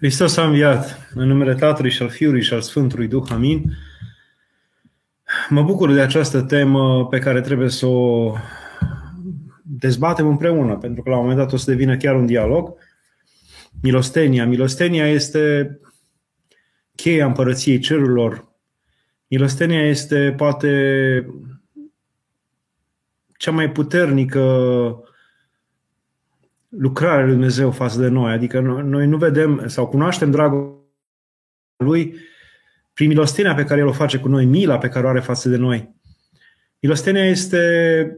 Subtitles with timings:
[0.00, 3.26] Hristos a înviat în numele Tatălui și al Fiului și al Sfântului Duh.
[3.30, 3.72] Amin.
[5.48, 8.34] Mă bucur de această temă pe care trebuie să o
[9.62, 12.74] dezbatem împreună, pentru că la un moment dat o să devină chiar un dialog.
[13.82, 14.46] Milostenia.
[14.46, 15.78] Milostenia este
[16.94, 18.48] cheia împărăției cerurilor.
[19.26, 21.26] Milostenia este poate
[23.36, 24.40] cea mai puternică
[26.70, 28.32] lucrarea lui Dumnezeu față de noi.
[28.32, 30.88] Adică noi nu vedem sau cunoaștem dragul
[31.76, 32.14] lui
[32.92, 35.48] prin milostenia pe care el o face cu noi, mila pe care o are față
[35.48, 35.94] de noi.
[36.80, 38.16] Milostenia este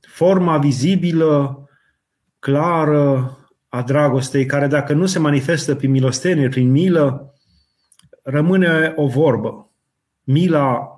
[0.00, 1.68] forma vizibilă,
[2.38, 7.34] clară a dragostei, care dacă nu se manifestă prin milostenie, prin milă,
[8.22, 9.70] rămâne o vorbă.
[10.22, 10.90] Mila,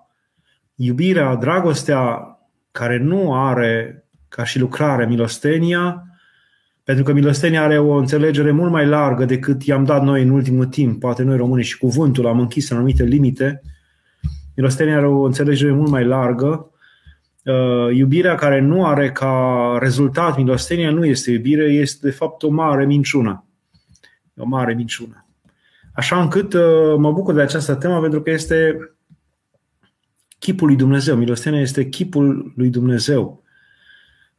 [0.75, 2.21] iubirea, dragostea
[2.71, 6.03] care nu are ca și lucrare milostenia,
[6.85, 10.67] pentru că milostenia are o înțelegere mult mai largă decât i-am dat noi în ultimul
[10.67, 11.01] timp.
[11.01, 13.63] Poate noi români și cuvântul am închis în anumite limite.
[14.57, 16.71] Milostenia are o înțelegere mult mai largă.
[17.45, 22.51] Uh, iubirea care nu are ca rezultat milostenia nu este iubire, este de fapt o
[22.51, 23.47] mare minciună.
[24.37, 25.27] O mare minciună.
[25.93, 28.77] Așa încât uh, mă bucur de această temă pentru că este
[30.39, 31.17] chipul lui Dumnezeu.
[31.17, 33.43] Milostenia este chipul lui Dumnezeu.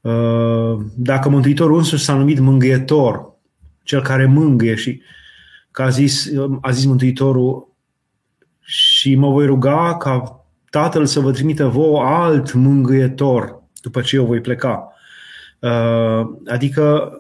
[0.02, 3.34] Uh, dacă Mântuitorul însuși s-a numit mângâietor,
[3.84, 5.02] cel care mângâie și
[5.72, 7.74] că a zis, a zis Mântuitorul
[8.60, 14.26] și mă voi ruga ca Tatăl să vă trimită vouă alt mângâietor după ce eu
[14.26, 14.94] voi pleca.
[15.60, 17.12] Uh, adică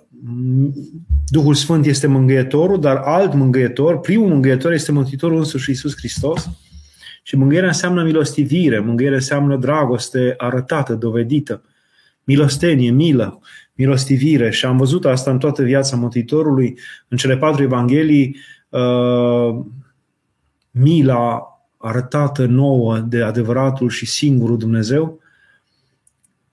[1.27, 6.49] Duhul Sfânt este mângâietorul, dar alt mângâietor, primul mângâietor este Mântuitorul însuși Iisus Hristos.
[7.23, 11.61] Și mângâierea înseamnă milostivire, mângâierea înseamnă dragoste arătată, dovedită
[12.29, 13.39] milostenie, milă,
[13.73, 14.49] milostivire.
[14.49, 18.37] Și am văzut asta în toată viața Mântuitorului, în cele patru evanghelii,
[18.69, 19.59] uh,
[20.71, 21.43] mila
[21.77, 25.19] arătată nouă de adevăratul și singurul Dumnezeu,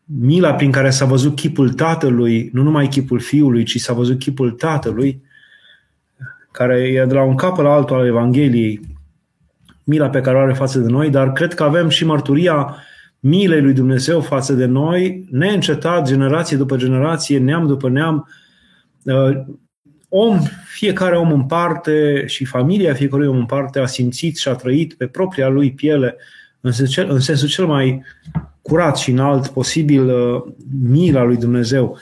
[0.04, 4.50] mila prin care s-a văzut chipul Tatălui, nu numai chipul Fiului, ci s-a văzut chipul
[4.50, 5.22] Tatălui,
[6.50, 8.80] care e de la un cap la altul al Evangheliei,
[9.84, 12.76] mila pe care o are față de noi, dar cred că avem și mărturia
[13.26, 18.28] milei lui Dumnezeu față de noi, neîncetat, generație după generație, neam după neam,
[19.02, 19.44] uh,
[20.08, 24.54] om, fiecare om în parte și familia fiecărui om în parte a simțit și a
[24.54, 26.16] trăit pe propria lui piele,
[26.60, 28.02] în sensul, în sensul cel mai
[28.62, 30.42] curat și înalt posibil, uh,
[30.80, 31.98] mila lui Dumnezeu.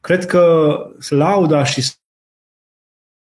[0.00, 0.76] Cred că
[1.08, 1.90] lauda și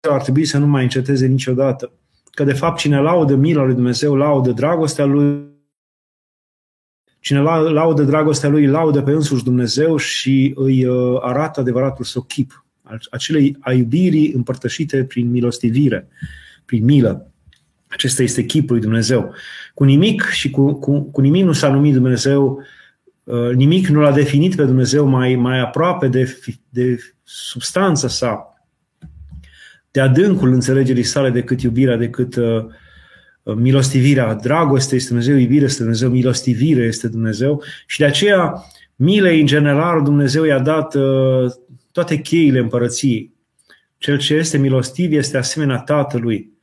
[0.10, 1.92] ar trebui să nu mai înceteze niciodată.
[2.32, 5.54] Că de fapt cine laudă mila lui Dumnezeu, laudă dragostea lui
[7.26, 12.66] Cine laudă dragostea lui, laudă pe însuși Dumnezeu și îi uh, arată adevăratul său chip,
[13.12, 16.08] acelei a iubirii împărtășite prin milostivire,
[16.66, 17.32] prin milă.
[17.88, 19.34] Acesta este chipul lui Dumnezeu.
[19.74, 22.64] Cu nimic și cu, cu, cu nimic nu s-a numit Dumnezeu,
[23.24, 26.38] uh, nimic nu l-a definit pe Dumnezeu mai, mai aproape de,
[26.70, 28.54] de substanța sa,
[29.92, 32.66] de adâncul înțelegerii sale decât iubirea, decât uh,
[33.54, 38.64] milostivirea, dragoste este Dumnezeu, iubire este Dumnezeu, milostivire este Dumnezeu și de aceea
[38.96, 41.52] milei în general Dumnezeu i-a dat uh,
[41.92, 43.34] toate cheile împărăției.
[43.98, 46.54] Cel ce este milostiv este asemenea Tatălui.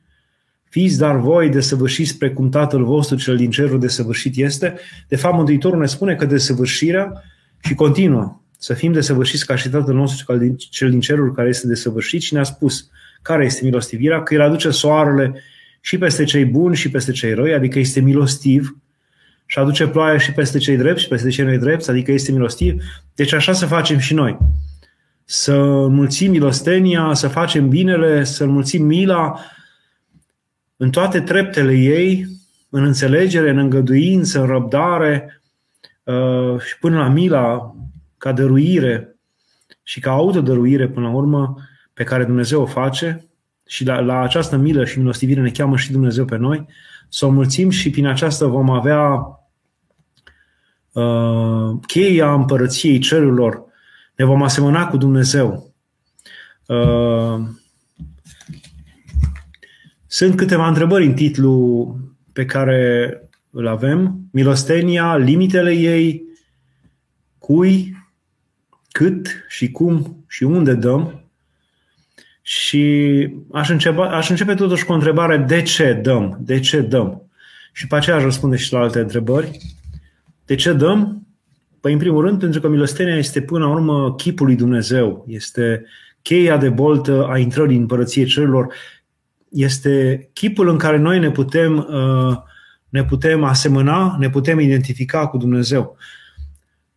[0.69, 4.75] Fiți dar voi desăvârșiți precum Tatăl vostru cel din cerul desăvârșit este.
[5.07, 7.23] De fapt, Mântuitorul ne spune că desăvârșirea
[7.59, 12.21] și continuă să fim desăvârșiți ca și Tatăl nostru cel din cerul care este desăvârșit
[12.21, 12.89] și ne-a spus
[13.21, 15.41] care este milostivirea, că El aduce soarele
[15.85, 18.77] și peste cei buni și peste cei răi, adică este milostiv
[19.45, 22.83] și aduce ploaia și peste cei drepți și peste cei nedrepți, adică este milostiv.
[23.15, 24.37] Deci așa să facem și noi.
[25.25, 29.39] Să înmulțim milostenia, să facem binele, să înmulțim mila
[30.77, 32.27] în toate treptele ei,
[32.69, 35.41] în înțelegere, în îngăduință, în răbdare
[36.03, 37.75] uh, și până la mila
[38.17, 39.15] ca dăruire
[39.83, 41.57] și ca autodăruire până la urmă
[41.93, 43.27] pe care Dumnezeu o face
[43.67, 46.65] și la, la această milă și milostivire ne cheamă și Dumnezeu pe noi,
[47.09, 49.11] să o mulțim și prin aceasta vom avea
[50.91, 53.63] uh, cheia împărăției cerurilor.
[54.15, 55.73] Ne vom asemăna cu Dumnezeu.
[56.67, 57.39] Uh,
[60.07, 61.95] sunt câteva întrebări în titlu
[62.33, 63.17] pe care
[63.49, 64.27] îl avem.
[64.31, 66.23] Milostenia, limitele ei,
[67.37, 67.97] cui,
[68.91, 71.22] cât și cum și unde dăm.
[72.45, 76.37] Și aș începe, aș începe totuși cu o întrebare, de ce dăm?
[76.41, 77.21] De ce dăm?
[77.71, 79.57] Și pe aceea aș răspunde și la alte întrebări.
[80.45, 81.27] De ce dăm?
[81.79, 85.25] Păi, în primul rând, pentru că milostenia este până la urmă chipul lui Dumnezeu.
[85.27, 85.85] Este
[86.21, 88.73] cheia de boltă a intrării în împărăție cerurilor,
[89.49, 92.37] este chipul în care noi ne putem, uh,
[92.89, 95.97] ne putem asemăna, ne putem identifica cu Dumnezeu.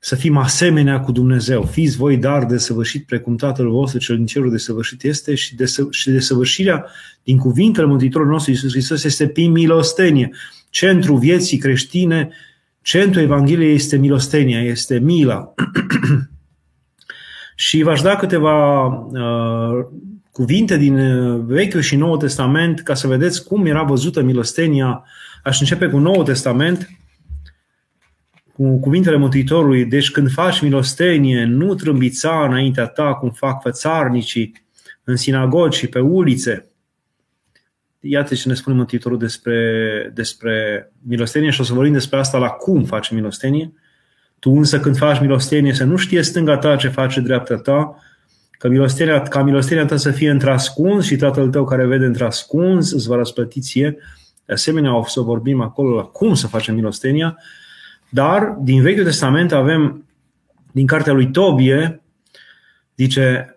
[0.07, 1.63] Să fim asemenea cu Dumnezeu.
[1.63, 5.55] Fiți voi dar de săvârșit precum Tatăl vostru cel din cerul de săvârșit este și
[5.55, 6.87] de, să, și de săvârșirea
[7.23, 10.31] din cuvintele Mântuitorului nostru Iisus Hristos este prin milostenie.
[10.71, 12.29] Centrul vieții creștine,
[12.83, 15.55] centrul Evangheliei este milostenia, este mila.
[17.67, 19.87] și v-aș da câteva uh,
[20.31, 25.05] cuvinte din uh, Vechiul și Noul Testament ca să vedeți cum era văzută milostenia.
[25.43, 26.89] Aș începe cu Noul Testament,
[28.57, 29.85] cu cuvintele Mântuitorului.
[29.85, 34.65] Deci când faci milostenie, nu trâmbița înaintea ta cum fac fățarnicii
[35.05, 36.71] în sinagogi și pe ulițe.
[38.01, 42.49] Iată ce ne spune Mântuitorul despre, despre milostenie și o să vorbim despre asta la
[42.49, 43.73] cum faci milostenie.
[44.39, 47.97] Tu însă când faci milostenie să nu știe stânga ta ce face dreapta ta,
[48.59, 53.09] Că milostenia, ca milostenia ta să fie într-ascuns și tatăl tău care vede într-ascuns îți
[53.09, 53.97] va răsplăti ție.
[54.45, 57.39] De asemenea, o să vorbim acolo la cum să facem milostenia.
[58.09, 60.05] Dar din Vechiul Testament avem,
[60.73, 62.01] din cartea lui Tobie,
[62.97, 63.57] zice,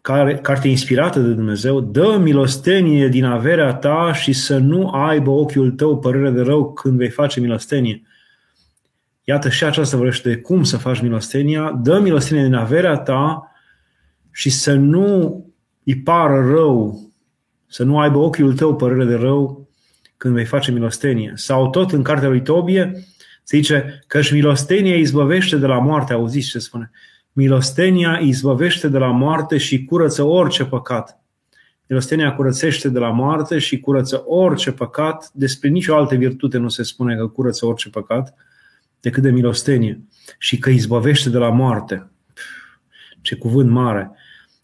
[0.00, 5.70] care, carte inspirată de Dumnezeu, dă milostenie din averea ta și să nu aibă ochiul
[5.70, 8.02] tău părere de rău când vei face milostenie.
[9.24, 11.80] Iată și aceasta vorbește de cum să faci milostenia.
[11.82, 13.50] Dă milostenie din averea ta
[14.30, 15.38] și să nu
[15.84, 17.00] îi pară rău,
[17.66, 19.68] să nu aibă ochiul tău părere de rău
[20.16, 21.32] când vei face milostenie.
[21.34, 23.04] Sau tot în cartea lui Tobie
[23.44, 26.12] se zice că și milostenia izbăvește de la moarte.
[26.12, 26.90] Auziți ce spune?
[27.32, 31.22] Milostenia izbăvește de la moarte și curăță orice păcat.
[31.86, 35.30] Milostenia curățește de la moarte și curăță orice păcat.
[35.32, 38.34] Despre nicio altă virtute nu se spune că curăță orice păcat
[39.00, 40.00] decât de milostenie.
[40.38, 42.10] Și că izbăvește de la moarte.
[43.20, 44.10] Ce cuvânt mare!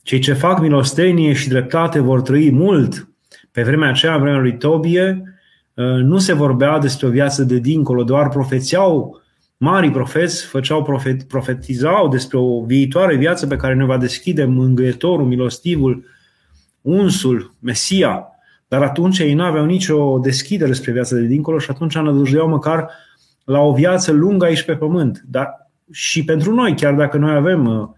[0.03, 3.09] Cei ce fac milostenie și dreptate vor trăi mult.
[3.53, 5.29] Pe vremea aceea, în vremea lui Tobie, uh,
[5.75, 9.21] nu se vorbea despre o viață de dincolo, doar profețeau
[9.57, 15.27] mari profeți, făceau profet, profetizau despre o viitoare viață pe care ne va deschide mângâietorul,
[15.27, 16.05] milostivul,
[16.81, 18.25] unsul, Mesia.
[18.69, 22.91] Dar atunci ei nu aveau nicio deschidere spre viața de dincolo și atunci nădăjduiau măcar
[23.45, 25.23] la o viață lungă aici pe pământ.
[25.31, 27.89] Dar și pentru noi, chiar dacă noi avem uh,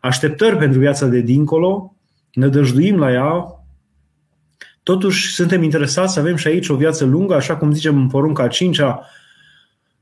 [0.00, 1.94] așteptări pentru viața de dincolo,
[2.32, 3.57] ne dăjduim la ea,
[4.88, 8.42] totuși suntem interesați să avem și aici o viață lungă, așa cum zicem în porunca
[8.42, 9.06] a cincea,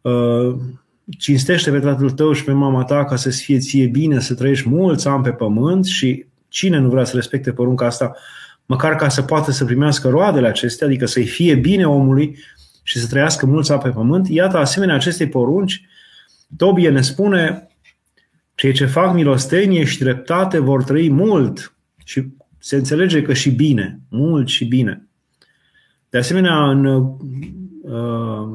[0.00, 0.54] uh,
[1.18, 4.68] cinstește pe tatăl tău și pe mama ta ca să-ți fie ție bine, să trăiești
[4.68, 8.14] mulți ani pe pământ și cine nu vrea să respecte porunca asta,
[8.66, 12.38] măcar ca să poată să primească roadele acestea, adică să-i fie bine omului
[12.82, 14.28] și să trăiască mulți ani pe pământ.
[14.28, 15.86] Iată, asemenea acestei porunci,
[16.56, 17.68] Tobie ne spune
[18.54, 22.35] cei ce fac milostenie și dreptate vor trăi mult și
[22.66, 25.08] se înțelege că și bine, mult și bine.
[26.08, 28.48] De asemenea, în, uh,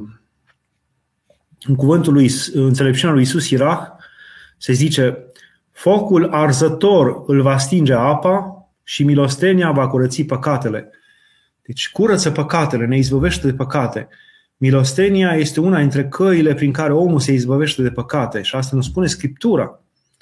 [1.62, 3.88] în cuvântul lui, înțelepciunea lui Isus Irach,
[4.58, 5.18] se zice
[5.72, 10.90] Focul arzător îl va stinge apa și milostenia va curăți păcatele.
[11.62, 14.08] Deci curăță păcatele, ne izbăvește de păcate.
[14.58, 18.82] Milostenia este una dintre căile prin care omul se izbăvește de păcate și asta nu
[18.82, 19.80] spune Scriptura.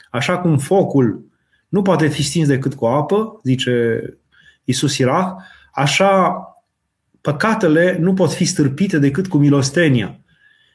[0.10, 1.29] Așa cum focul
[1.70, 4.04] nu poate fi stins decât cu apă, zice
[4.64, 5.36] Isus Irach,
[5.74, 6.44] așa
[7.22, 10.20] păcatele nu pot fi stârpite decât cu milostenia.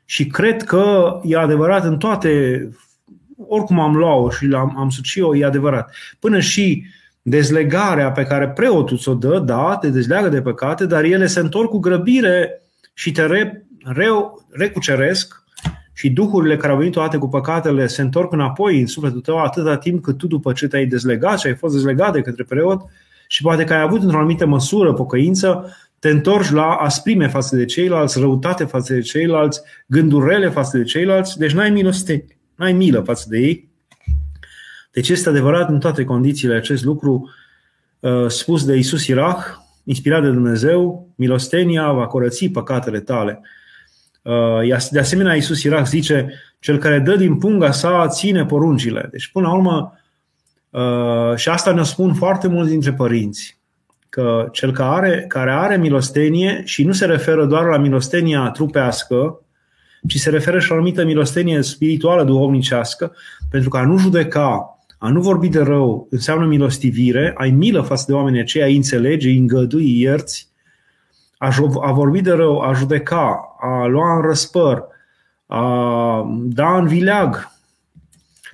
[0.05, 2.69] Și cred că e adevărat în toate,
[3.37, 5.95] oricum am luat-o și am, am suci-o, e adevărat.
[6.19, 6.85] Până și
[7.23, 11.71] dezlegarea pe care preotul ți-o dă, da, te dezleagă de păcate, dar ele se întorc
[11.71, 12.63] cu grăbire
[12.95, 15.44] și te re, reu, recuceresc
[15.95, 19.77] și duhurile care au venit toate cu păcatele se întorc înapoi în sufletul tău atâta
[19.77, 22.81] timp cât tu după ce te-ai dezlegat și ai fost dezlegat de către preot
[23.29, 27.65] și poate că ai avut într-o anumită măsură pocăință, te întorci la asprime față de
[27.65, 33.01] ceilalți, răutate față de ceilalți, gânduri rele față de ceilalți, deci n-ai milostenie, n-ai milă
[33.01, 33.69] față de ei.
[34.93, 37.31] Deci este adevărat în toate condițiile acest lucru
[38.01, 39.47] uh, spus de Isus Irach,
[39.85, 43.41] inspirat de Dumnezeu, milostenia va curăți păcatele tale.
[44.25, 49.09] Uh, de asemenea, Iisus Irac zice, cel care dă din punga sa ține poruncile.
[49.11, 49.99] Deci, până la urmă,
[50.71, 53.59] uh, și asta ne spun foarte mulți dintre părinți,
[54.09, 59.41] că cel care are, care are milostenie și nu se referă doar la milostenia trupească,
[60.09, 63.13] ci se referă și la o anumită milostenie spirituală, duhovnicească,
[63.51, 68.05] pentru că a nu judeca, a nu vorbi de rău, înseamnă milostivire, ai milă față
[68.07, 70.53] de oamenii aceia, ai înțelege, îi îngădui, ierți,
[71.83, 74.85] a vorbi de rău, a judeca, a lua în răspăr,
[75.47, 77.53] a da în vileag,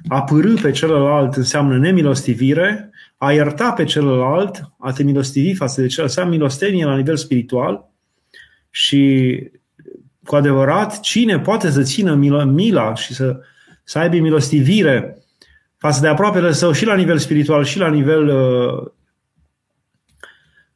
[0.09, 5.87] a pârâ pe celălalt înseamnă nemilostivire, a ierta pe celălalt, a te milostivi față de
[5.87, 7.88] celălalt, să am milostenie la nivel spiritual
[8.70, 9.42] și
[10.25, 13.40] cu adevărat, cine poate să țină mila, mila și să,
[13.85, 15.18] să aibă milostivire
[15.76, 18.87] față de aproapele său și la nivel spiritual și la nivel uh,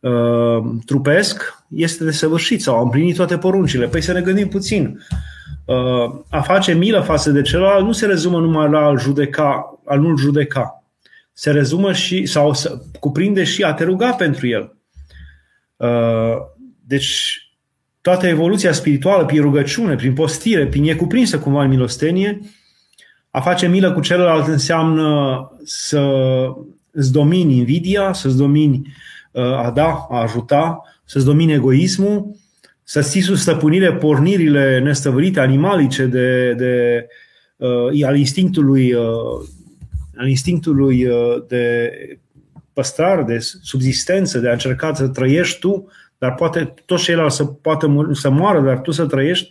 [0.01, 3.87] uh, trupesc, este desăvârșit sau a împlinit toate poruncile.
[3.87, 5.01] Păi să ne gândim puțin.
[5.65, 9.95] Uh, a face milă față de celălalt nu se rezumă numai la a judeca, a
[9.95, 10.85] nu-l judeca.
[11.33, 14.77] Se rezumă și, sau să, cuprinde și a te ruga pentru el.
[15.77, 16.37] Uh,
[16.87, 17.39] deci,
[18.01, 22.41] toată evoluția spirituală, prin rugăciune, prin postire, prin e cuprinsă cumva în milostenie,
[23.31, 26.03] a face milă cu celălalt înseamnă să
[26.91, 28.95] îți domini invidia, să-ți domini
[29.31, 32.37] uh, a da, a ajuta, să-ți domini egoismul,
[32.83, 37.07] să ții sub stăpânire pornirile nestăvărite animalice de, de,
[37.57, 39.49] uh, al instinctului, uh,
[40.17, 41.91] al instinctului uh, de
[42.73, 48.11] păstrare, de subzistență, de a încerca să trăiești tu, dar poate toți ceilalți să poată
[48.13, 49.49] să moară, dar tu să trăiești,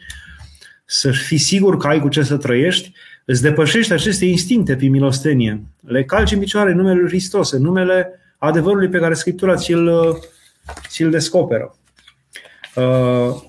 [0.86, 2.92] să fii sigur că ai cu ce să trăiești,
[3.26, 5.64] îți depășești aceste instincte prin milostenie.
[5.82, 9.90] Le calci în picioare în numele Lui Hristos, în numele adevărului pe care Scriptura ți-l,
[10.88, 11.76] ți-l descoperă.
[12.76, 13.42] Uh,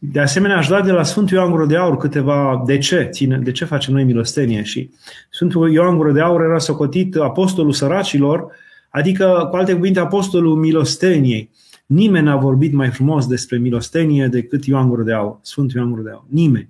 [0.00, 3.38] de asemenea, aș da de la Sfântul Ioan Gură de Aur câteva de ce, ține,
[3.38, 4.62] de ce facem noi milostenie.
[4.62, 4.90] Și
[5.30, 8.52] Sfântul Ioan Gură de Aur era socotit apostolul săracilor,
[8.90, 11.50] adică, cu alte cuvinte, apostolul milosteniei.
[11.86, 16.02] Nimeni n-a vorbit mai frumos despre milostenie decât Ioan Gură de Aur, Sfântul Ioan Gură
[16.02, 16.24] de Aur.
[16.28, 16.68] Nimeni.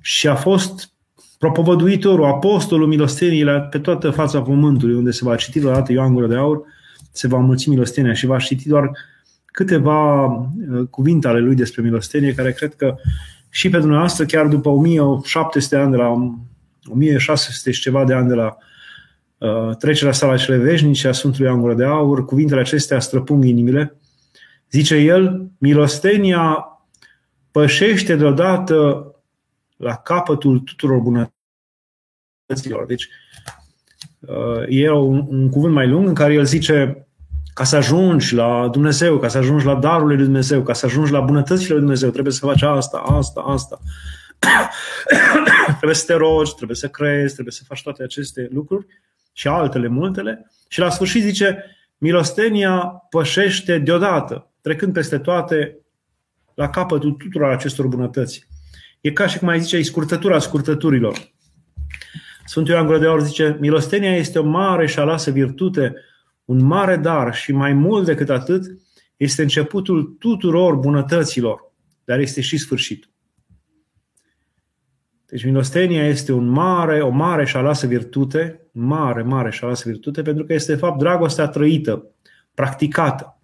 [0.00, 0.92] Și a fost
[1.38, 6.36] propovăduitorul, apostolul milosteniei pe toată fața pământului, unde se va citi dată Ioan Gură de
[6.36, 6.62] Aur,
[7.12, 8.90] se va mulți milostenia și va citi doar
[9.44, 12.94] câteva uh, cuvinte ale lui despre milostenie, care cred că
[13.50, 16.14] și pe dumneavoastră, chiar după 1700 de ani de la
[16.90, 18.56] 1600 și ceva de ani de la
[19.38, 23.96] uh, trecerea sa la cele veșnice a Sfântului Angură de Aur, cuvintele acestea străpung inimile.
[24.70, 26.64] Zice el, milostenia
[27.50, 29.06] pășește deodată
[29.78, 32.86] la capătul tuturor bunătăților.
[32.86, 33.08] Deci,
[34.20, 37.06] uh, e un, un cuvânt mai lung în care el zice
[37.54, 41.12] ca să ajungi la Dumnezeu, ca să ajungi la darurile lui Dumnezeu, ca să ajungi
[41.12, 43.80] la bunătățile lui Dumnezeu, trebuie să faci asta, asta, asta.
[45.76, 48.86] trebuie să te rogi, trebuie să crezi, trebuie să faci toate aceste lucruri
[49.32, 50.50] și altele multele.
[50.68, 51.64] Și la sfârșit zice,
[51.96, 52.78] milostenia
[53.10, 55.78] pășește deodată, trecând peste toate
[56.54, 58.48] la capătul tuturor acestor bunătăți.
[59.00, 61.32] E ca și cum ai zice, e scurtătura scurtăturilor.
[62.44, 65.94] Sfântul Ioan Gură de Aur zice, milostenia este o mare și alasă virtute
[66.44, 68.64] un mare dar și mai mult decât atât,
[69.16, 71.72] este începutul tuturor bunătăților,
[72.04, 73.10] dar este și sfârșitul.
[75.26, 80.22] Deci milostenia este un mare, o mare și alasă virtute, mare, mare și alasă virtute,
[80.22, 82.10] pentru că este de fapt dragostea trăită,
[82.54, 83.37] practicată.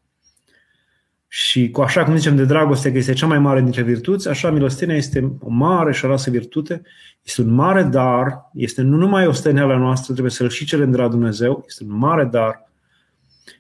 [1.37, 4.50] Și cu așa cum zicem de dragoste că este cea mai mare dintre virtuți, așa
[4.50, 6.83] milostenia este o mare și alasă virtute,
[7.23, 10.97] este un mare dar, este nu numai o steneală noastră, trebuie să-l și cerem de
[10.97, 12.69] la Dumnezeu, este un mare dar,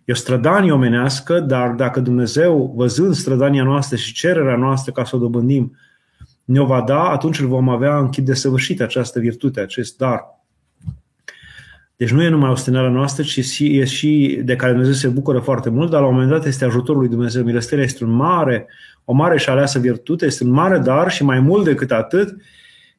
[0.04, 5.16] E o strădanie omenească, dar dacă Dumnezeu, văzând strădania noastră și cererea noastră ca să
[5.16, 5.76] o dobândim,
[6.44, 10.33] ne-o va da, atunci îl vom avea în chip de săvârșit această virtute, acest dar.
[11.96, 15.38] Deci nu e numai o stânare noastră, ci e și de care Dumnezeu se bucură
[15.38, 17.44] foarte mult, dar la un moment dat este ajutorul lui Dumnezeu.
[17.44, 18.66] Milostenia este un mare,
[19.04, 22.36] o mare și aleasă virtute, este un mare dar și mai mult decât atât,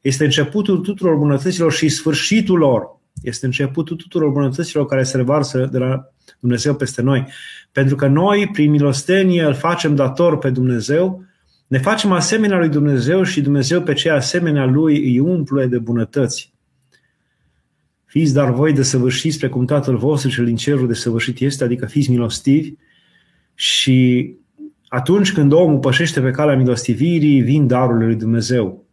[0.01, 2.99] este începutul tuturor bunătăților și sfârșitul lor.
[3.21, 6.09] Este începutul tuturor bunătăților care se revarsă de la
[6.39, 7.27] Dumnezeu peste noi.
[7.71, 11.23] Pentru că noi, prin milostenie, îl facem dator pe Dumnezeu,
[11.67, 16.53] ne facem asemenea lui Dumnezeu și Dumnezeu pe cei asemenea lui îi umple de bunătăți.
[18.15, 21.85] Fiți dar voi de săvârșiți precum Tatăl vostru cel din cerul de săvârșit este, adică
[21.85, 22.73] fiți milostivi
[23.53, 24.29] și
[24.87, 28.85] atunci când omul pășește pe calea milostivirii, vin darurile lui Dumnezeu.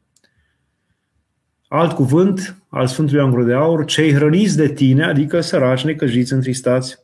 [1.68, 6.98] Alt cuvânt al Sfântului Angro de Aur, cei hrăniți de tine, adică săraci, necăjiți, întristați,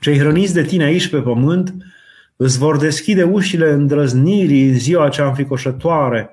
[0.00, 1.74] cei hrăniți de tine aici pe pământ
[2.36, 6.30] îți vor deschide ușile îndrăznirii în ziua cea înfricoșătoare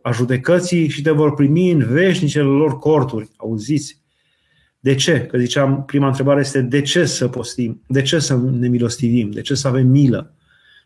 [0.00, 3.30] a judecății și te vor primi în veșnicele lor corturi.
[3.36, 4.01] Auziți?
[4.84, 5.20] De ce?
[5.20, 7.82] Că ziceam, prima întrebare este de ce să postim?
[7.86, 9.30] De ce să ne milostivim?
[9.30, 10.34] De ce să avem milă?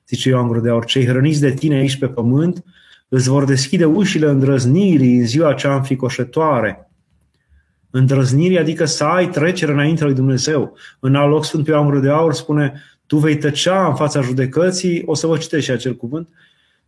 [0.09, 2.65] Zice Ioan Gură de Aur, cei hrăniți de tine aici pe pământ
[3.09, 6.91] îți vor deschide ușile îndrăznirii în ziua cea înfricoșătoare
[7.91, 10.77] Îndrăznirii, adică să ai trecere înainte lui Dumnezeu.
[11.01, 15.15] În alt loc, Sfântul Ioan de Aur spune, tu vei tăcea în fața judecății, o
[15.15, 16.29] să vă citesc și acel cuvânt,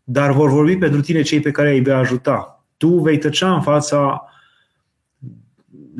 [0.05, 2.65] dar vor vorbi pentru tine cei pe care îi vei ajuta.
[2.77, 4.29] Tu vei tăcea în fața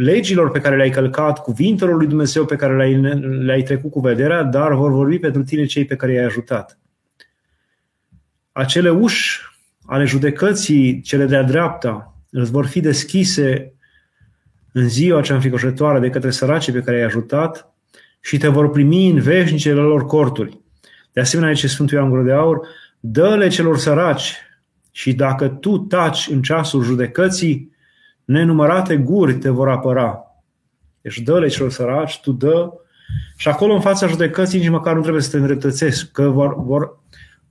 [0.01, 4.43] legilor pe care le-ai călcat, cuvintelor lui Dumnezeu pe care le-ai, le-ai trecut cu vederea,
[4.43, 6.79] dar vor vorbi pentru tine cei pe care i-ai ajutat.
[8.53, 9.41] Acele uși
[9.87, 13.73] ale judecății, cele de-a dreapta, îți vor fi deschise
[14.73, 17.75] în ziua cea înfricoșătoare de către săracii pe care i-ai ajutat
[18.21, 20.61] și te vor primi în veșnicele lor corturi.
[21.13, 22.69] De asemenea, aici Sfântul Ioan Gură de Aur,
[23.01, 24.35] dă-le celor săraci
[24.91, 27.77] și dacă tu taci în ceasul judecății,
[28.29, 30.23] nenumărate guri te vor apăra.
[31.01, 32.71] Deci dă-le celor săraci, tu dă
[33.37, 36.99] și acolo în fața judecății nici măcar nu trebuie să te îndreptățești, că vor, vor,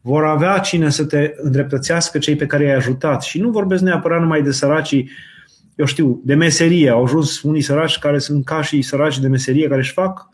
[0.01, 3.23] vor avea cine să te îndreptățească cei pe care i-ai ajutat.
[3.23, 5.09] Și nu vorbesc neapărat numai de săracii,
[5.75, 6.89] eu știu, de meserie.
[6.89, 10.29] Au ajuns unii săraci care sunt ca și săraci de meserie, care își fac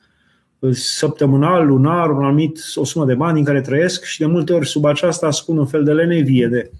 [0.59, 4.53] uh, săptămânal, lunar, un anumit, o sumă de bani în care trăiesc și de multe
[4.53, 6.71] ori sub aceasta ascund un fel de lenevie, de,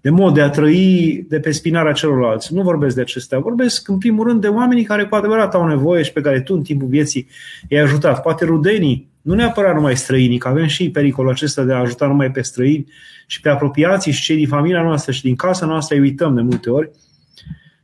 [0.00, 2.54] de mod de a trăi de pe spinarea celorlalți.
[2.54, 3.38] Nu vorbesc de acestea.
[3.38, 6.54] Vorbesc, în primul rând, de oamenii care cu adevărat au nevoie și pe care tu,
[6.54, 7.28] în timpul vieții,
[7.68, 8.22] i-ai ajutat.
[8.22, 12.30] Poate rudenii, nu neapărat numai străinii, că avem și pericolul acesta de a ajuta numai
[12.30, 12.86] pe străini
[13.26, 16.40] și pe apropiații și cei din familia noastră și din casa noastră îi uităm de
[16.40, 16.90] multe ori.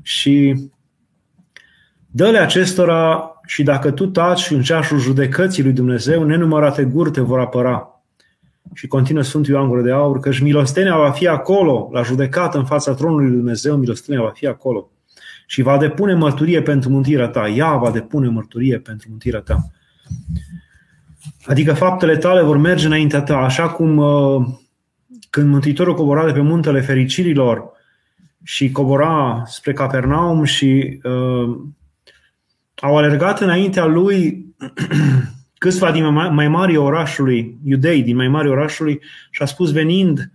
[0.02, 0.54] Și
[2.06, 7.40] dă-le acestora și dacă tu taci în ceașul judecății lui Dumnezeu, nenumărate guri te vor
[7.40, 7.93] apăra
[8.72, 12.58] și continuă Sfântul Ioan Gură de Aur, că și milostenia va fi acolo, la judecată
[12.58, 14.90] în fața tronului lui Dumnezeu, milostenia va fi acolo.
[15.46, 17.48] Și va depune mărturie pentru mântirea ta.
[17.48, 19.70] Ea va depune mărturie pentru mântirea ta.
[21.46, 24.46] Adică faptele tale vor merge înaintea ta, așa cum uh,
[25.30, 27.72] când Mântuitorul cobora de pe muntele fericirilor
[28.42, 31.56] și cobora spre Capernaum și uh,
[32.74, 34.46] au alergat înaintea lui
[35.64, 40.30] câțiva din mai mari orașului, iudei din mai mari orașului, și a spus venind,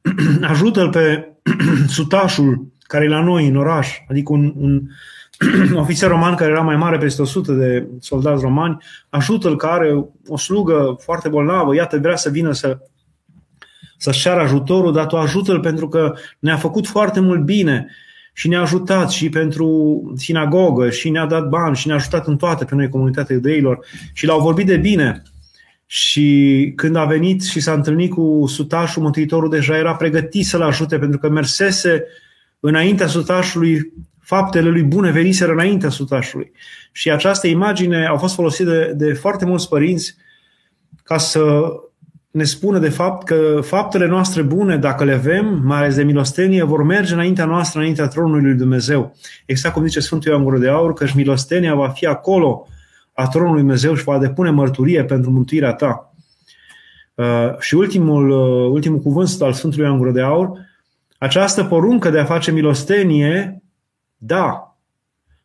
[0.52, 1.32] ajută-l pe
[1.96, 4.82] sutașul care e la noi în oraș, adică un, un
[5.82, 8.76] ofițer roman care era mai mare peste 100 de soldați romani,
[9.08, 12.78] ajută-l care are o slugă foarte bolnavă, iată, vrea să vină să
[13.96, 17.86] să-și ceară ajutorul, dar tu ajută-l pentru că ne-a făcut foarte mult bine
[18.38, 22.64] și ne-a ajutat și pentru sinagogă și ne-a dat bani și ne-a ajutat în toate
[22.64, 25.22] pe noi comunitatea iudeilor și l-au vorbit de bine.
[25.86, 30.98] Și când a venit și s-a întâlnit cu sutașul, Mântuitorul deja era pregătit să-l ajute
[30.98, 32.04] pentru că mersese
[32.60, 36.52] înaintea sutașului faptele lui bune veniseră înaintea sutașului.
[36.92, 40.16] Și această imagine a fost folosită de, de foarte mulți părinți
[41.02, 41.70] ca să
[42.30, 46.62] ne spune de fapt că faptele noastre bune, dacă le avem, mai ales de milostenie,
[46.62, 49.16] vor merge înaintea noastră, înaintea tronului lui Dumnezeu.
[49.46, 52.66] Exact cum zice Sfântul Ioan Gură de Aur, că și milostenia va fi acolo
[53.12, 56.12] a tronului lui Dumnezeu și va depune mărturie pentru mântuirea ta.
[57.14, 60.50] Uh, și ultimul, uh, ultimul cuvânt al Sfântului Ioan Gură de Aur,
[61.18, 63.62] această poruncă de a face milostenie,
[64.16, 64.76] da,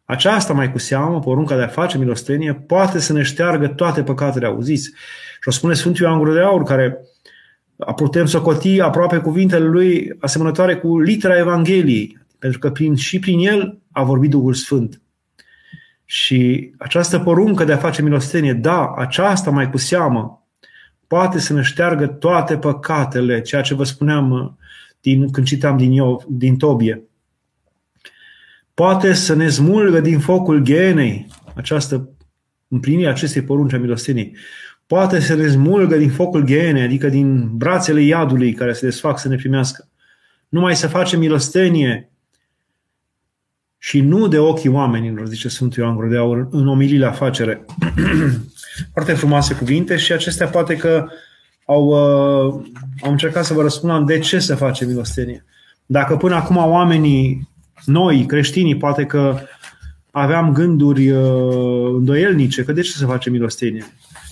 [0.06, 4.46] aceasta mai cu seamă, porunca de a face milostenie, poate să ne șteargă toate păcatele
[4.46, 4.92] auziți.
[5.44, 7.00] Și o spune Sfântul Ioan Gură de Aur, care
[7.96, 13.40] putem să coti aproape cuvintele lui asemănătoare cu litera Evangheliei, pentru că prin, și prin
[13.40, 15.02] el a vorbit Duhul Sfânt.
[16.06, 20.48] Și această poruncă de a face milostenie, da, aceasta mai cu seamă,
[21.08, 24.52] poate să ne șteargă toate păcatele, ceea ce vă spuneam uh,
[25.02, 27.04] din, când citam din, eu, din Tobie.
[28.74, 32.10] Poate să ne smulgă din focul genei, această
[32.68, 34.36] împlinire acestei porunci a milosteniei
[34.88, 39.28] poate să ne smulgă din focul ghiene, adică din brațele iadului care se desfac să
[39.28, 39.88] ne primească.
[40.50, 42.12] Numai să facem milostenie
[43.78, 47.66] și nu de ochii oamenilor, zice Sfântul Ioan Gură Aur în omilile afacere.
[48.94, 51.08] Foarte frumoase cuvinte și acestea poate că
[51.66, 52.64] au, uh,
[53.02, 55.46] au încercat să vă răspundă de ce să facem milostenie.
[55.86, 57.50] Dacă până acum oamenii,
[57.86, 59.40] noi, creștinii, poate că
[60.12, 63.86] aveam gânduri uh, îndoielnice, că de ce să facem milostenie?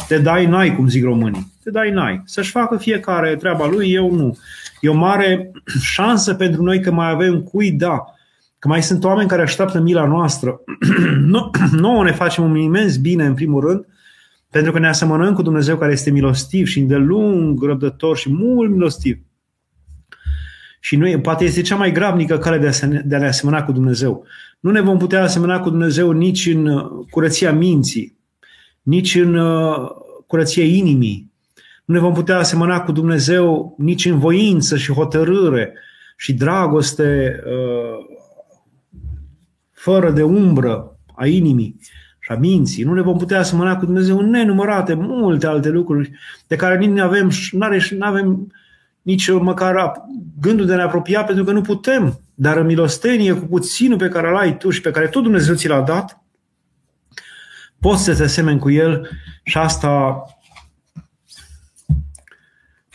[0.08, 1.52] Te dai n-ai, cum zic românii.
[1.64, 2.22] Te dai n-ai.
[2.26, 4.38] Să-și facă fiecare treaba lui, eu nu.
[4.82, 5.52] E o mare
[5.94, 8.04] șansă pentru noi că mai avem cui da.
[8.60, 10.62] Că mai sunt oameni care așteaptă mila noastră.
[11.72, 13.86] Nouă ne facem un imens bine, în primul rând,
[14.50, 19.20] pentru că ne asemănăm cu Dumnezeu care este milostiv și îndelung, răbdător și mult milostiv.
[20.80, 23.72] Și noi, poate este cea mai gravnică cale de a, de a ne asemăna cu
[23.72, 24.26] Dumnezeu.
[24.60, 28.21] Nu ne vom putea asemăna cu Dumnezeu nici în curăția minții,
[28.82, 29.90] nici în uh,
[30.28, 31.32] curăție inimii.
[31.86, 35.74] Nu ne vom putea asemăna cu Dumnezeu nici în voință și hotărâre
[36.18, 38.06] și dragoste uh,
[39.72, 41.80] fără de umbră a inimii
[42.20, 42.84] și a minții.
[42.84, 46.12] Nu ne vom putea asemăna cu Dumnezeu în nenumărate, multe alte lucruri
[46.48, 47.32] de care nici nu avem,
[47.92, 48.52] nu avem
[49.02, 49.94] nici măcar
[50.42, 52.20] gândul de a ne apropia, pentru că nu putem.
[52.34, 55.56] Dar în milostenie, cu puținul pe care îl ai tu și pe care tot Dumnezeu
[55.56, 56.21] ți l-a dat,
[57.82, 59.10] poți să te asemeni cu el
[59.44, 60.24] și asta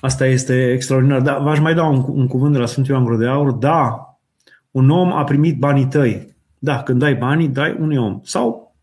[0.00, 1.20] Asta este extraordinar.
[1.20, 3.50] Da, v-aș mai da un, un cuvânt de la Sfântul Ioan Gură de Aur.
[3.50, 4.08] Da,
[4.70, 6.36] un om a primit banii tăi.
[6.58, 8.20] Da, când dai banii, dai unui om.
[8.24, 8.74] Sau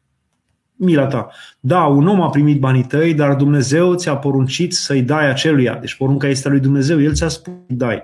[0.76, 1.30] mila ta.
[1.60, 5.76] Da, un om a primit banii tăi, dar Dumnezeu ți-a poruncit să-i dai aceluia.
[5.76, 7.02] Deci porunca este a lui Dumnezeu.
[7.02, 8.04] El ți-a spus dai.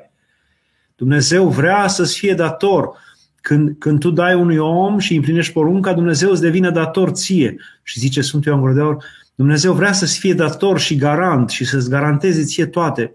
[0.96, 2.98] Dumnezeu vrea să-ți fie dator.
[3.42, 7.56] Când, când tu dai unui om și împlinești porunca, Dumnezeu îți devine dator ție.
[7.84, 9.04] Și zice Sfântul Ioan Gură de Aur,
[9.36, 13.14] Dumnezeu vrea să-ți fie dator și garant și să-ți garanteze ție toate.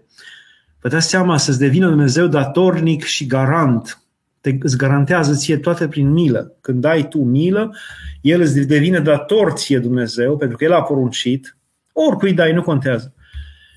[0.81, 4.01] Vă dați seama să-ți devină Dumnezeu datornic și garant.
[4.41, 6.57] Te, îți garantează ție toate prin milă.
[6.61, 7.75] Când dai tu milă,
[8.21, 11.57] El îți devine dator ție Dumnezeu, pentru că El a poruncit.
[11.93, 13.13] Oricui dai, nu contează.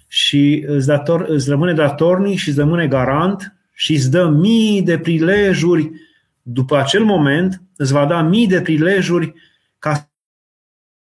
[0.09, 4.99] Și îți, dator, îți rămâne datornic și îți rămâne garant și îți dă mii de
[4.99, 5.91] prilejuri
[6.53, 9.35] după acel moment, îți va da mii de prilejuri
[9.79, 10.11] ca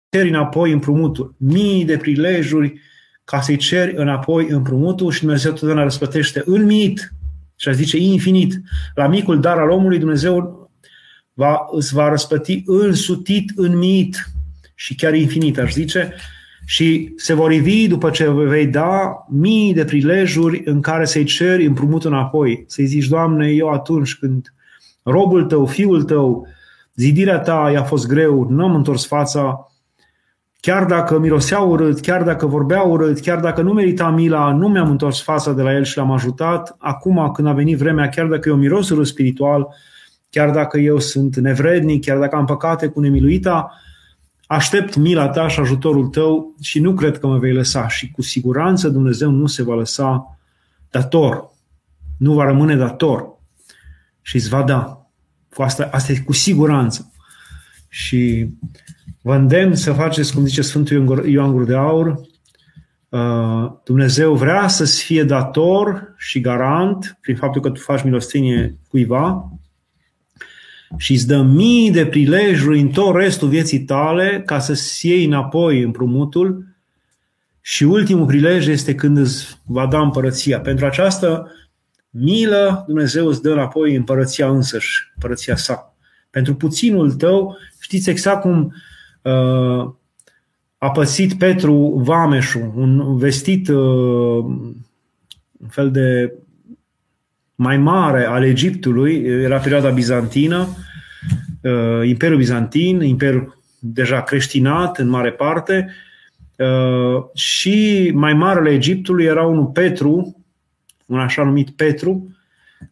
[0.10, 1.36] ceri înapoi împrumutul.
[1.38, 2.82] Mii de prilejuri
[3.24, 7.14] ca să-i ceri înapoi împrumutul și Dumnezeu totdeauna răspătește în mit
[7.56, 8.62] și aș zice infinit.
[8.94, 10.70] La micul dar al omului Dumnezeu
[11.34, 14.30] va, îți va răspăti însutit în mit
[14.76, 16.14] și chiar infinit, aș zice,
[16.66, 21.66] și se vor ivi după ce vei da mii de prilejuri în care să-i ceri
[21.66, 22.64] împrumutul înapoi.
[22.68, 24.54] Să-i zici, Doamne, eu atunci când
[25.06, 26.48] robul tău, fiul tău,
[26.96, 29.70] zidirea ta i-a fost greu, nu am întors fața,
[30.66, 34.90] Chiar dacă mirosea urât, chiar dacă vorbea urât, chiar dacă nu merita mila, nu mi-am
[34.90, 36.76] întors fața de la el și l-am ajutat.
[36.78, 39.68] Acum, când a venit vremea, chiar dacă eu miros urât spiritual,
[40.30, 43.72] chiar dacă eu sunt nevrednic, chiar dacă am păcate cu nemiluita,
[44.48, 47.88] aștept mila ta și ajutorul tău și nu cred că mă vei lăsa.
[47.88, 50.38] Și cu siguranță Dumnezeu nu se va lăsa
[50.90, 51.50] dator.
[52.18, 53.35] Nu va rămâne dator.
[54.26, 55.10] Și îți va da.
[55.58, 57.12] Asta, asta e cu siguranță.
[57.90, 58.50] Și
[59.26, 62.20] Vă îndemn să faceți, cum zice Sfântul Ioan Gură de Aur,
[63.10, 69.52] uh, Dumnezeu vrea să-ți fie dator și garant prin faptul că tu faci milostenie cuiva
[70.98, 75.82] și îți dă mii de prilejuri în tot restul vieții tale ca să-ți iei înapoi
[75.82, 76.66] împrumutul
[77.62, 80.60] și ultimul prilej este când îți va da împărăția.
[80.60, 81.52] Pentru această
[82.20, 85.96] milă Dumnezeu îți dă înapoi împărăția însăși, împărăția sa.
[86.30, 88.74] Pentru puținul tău, știți exact cum
[89.26, 89.94] Uh,
[90.78, 94.44] a pățit Petru Vameșu, un vestit, uh,
[95.60, 96.34] un fel de
[97.56, 100.68] mai mare al Egiptului, era perioada bizantină,
[101.62, 105.94] uh, Imperiul Bizantin, Imperiul deja creștinat în mare parte,
[107.34, 110.45] și mai marele Egiptului era unul Petru,
[111.06, 112.36] un așa numit Petru,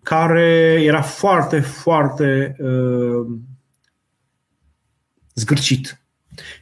[0.03, 3.37] care era foarte, foarte uh,
[5.33, 6.01] zgârcit.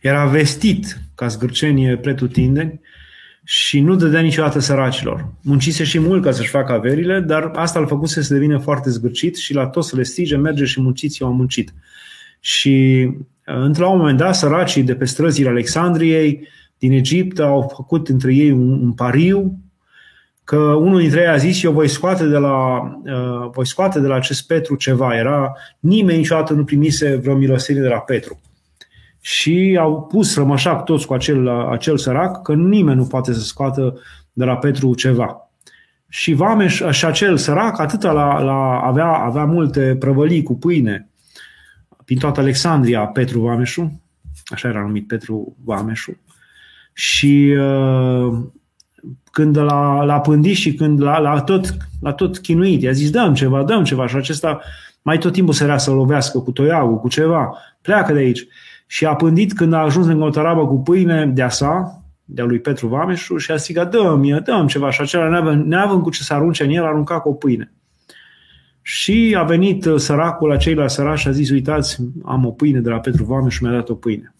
[0.02, 2.82] Era vestit ca zgârcenie pretutindeni
[3.44, 5.34] și nu dădea niciodată săracilor.
[5.42, 9.36] Muncise și mult ca să-și facă averile, dar asta îl făcuse să devină foarte zgârcit
[9.38, 11.74] și la tot să le strige, merge și munciți, eu am muncit.
[12.40, 13.08] Și
[13.46, 18.70] într-un moment dat, săracii de pe străzile Alexandriei din Egipt au făcut între ei un,
[18.70, 19.60] un pariu
[20.52, 24.08] că unul dintre ei a zis eu voi scoate de la, uh, voi scoate de
[24.08, 25.16] la acest Petru ceva.
[25.16, 28.40] Era, nimeni niciodată nu primise vreo milosenie de la Petru
[29.22, 34.00] și au pus rămășac toți cu acel, acel sărac că nimeni nu poate să scoată
[34.34, 35.50] de la Petru ceva.
[36.08, 41.10] Și Vameș și acel sărac atâta la, la, avea, avea multe prăvălii cu pâine
[42.06, 44.02] prin toată Alexandria, Petru Vameșu,
[44.46, 46.18] așa era numit Petru Vameșu,
[46.94, 48.38] și uh,
[49.32, 53.34] când l-a, l-a pândit și când l-a, l-a, tot, l-a tot chinuit, i-a zis dăm
[53.34, 54.60] ceva, dăm ceva și acesta
[55.02, 58.48] mai tot timpul se să lovească cu toiagul, cu ceva, pleacă de aici
[58.88, 62.88] și a pândit când a ajuns în Gotarabă cu pâine de-a sa, de-a lui Petru
[62.88, 64.91] Vameșu, și a strigat, dă-mi, dă ceva.
[64.91, 67.72] Și acela, neavând, neavând cu ce să arunce în el, a aruncat cu o pâine.
[68.82, 72.89] Și a venit uh, săracul la săraci și a zis, uitați, am o pâine de
[72.89, 74.36] la Petru Vameșu, mi-a dat o pâine.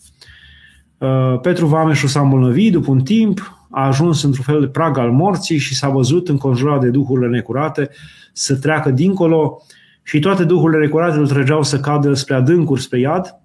[0.98, 5.12] Uh, Petru Vameșu s-a îmbolnăvit după un timp, a ajuns într-un fel de prag al
[5.12, 7.90] morții și s-a văzut înconjurat de duhurile necurate
[8.34, 9.62] să treacă dincolo
[10.04, 13.36] și toate duhurile necurate îl trăgeau să cadă spre adâncuri, spre iad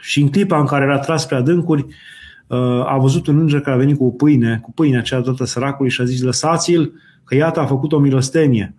[0.00, 1.86] și în clipa în care era tras pe adâncuri,
[2.46, 5.44] uh, a văzut un înger care a venit cu o pâine, cu pâinea aceea dată
[5.44, 6.92] săracului și a zis, lăsați-l
[7.24, 8.74] că iată a făcut o milostenie.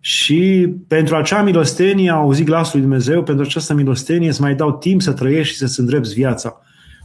[0.00, 4.72] Și pentru acea milostenie a auzit glasul lui Dumnezeu, pentru această milostenie îți mai dau
[4.72, 6.60] timp să trăiești și să-ți îndrepți viața.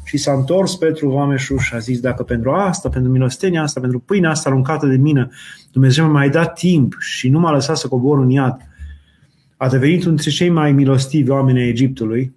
[0.06, 4.00] Și s-a întors Petru Vameșu și a zis, dacă pentru asta, pentru milostenia asta, pentru
[4.00, 5.30] pâinea asta aruncată de mine,
[5.72, 8.58] Dumnezeu mi-a mai dat timp și nu m-a lăsat să cobor în iad,
[9.58, 12.34] a devenit unul dintre cei mai milostivi oameni ai Egiptului.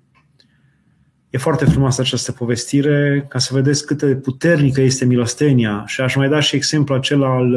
[1.30, 5.82] E foarte frumoasă această povestire, ca să vedeți cât de puternică este milostenia.
[5.86, 7.54] Și aș mai da și exemplu acela al,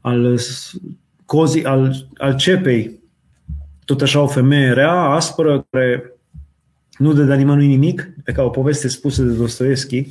[0.00, 0.38] al,
[1.24, 3.02] cozi, al, al cepei.
[3.84, 6.13] Tot așa o femeie rea, aspră, care
[6.96, 10.06] nu dădea nimănui nimic, pe ca o poveste spusă de Dostoevski.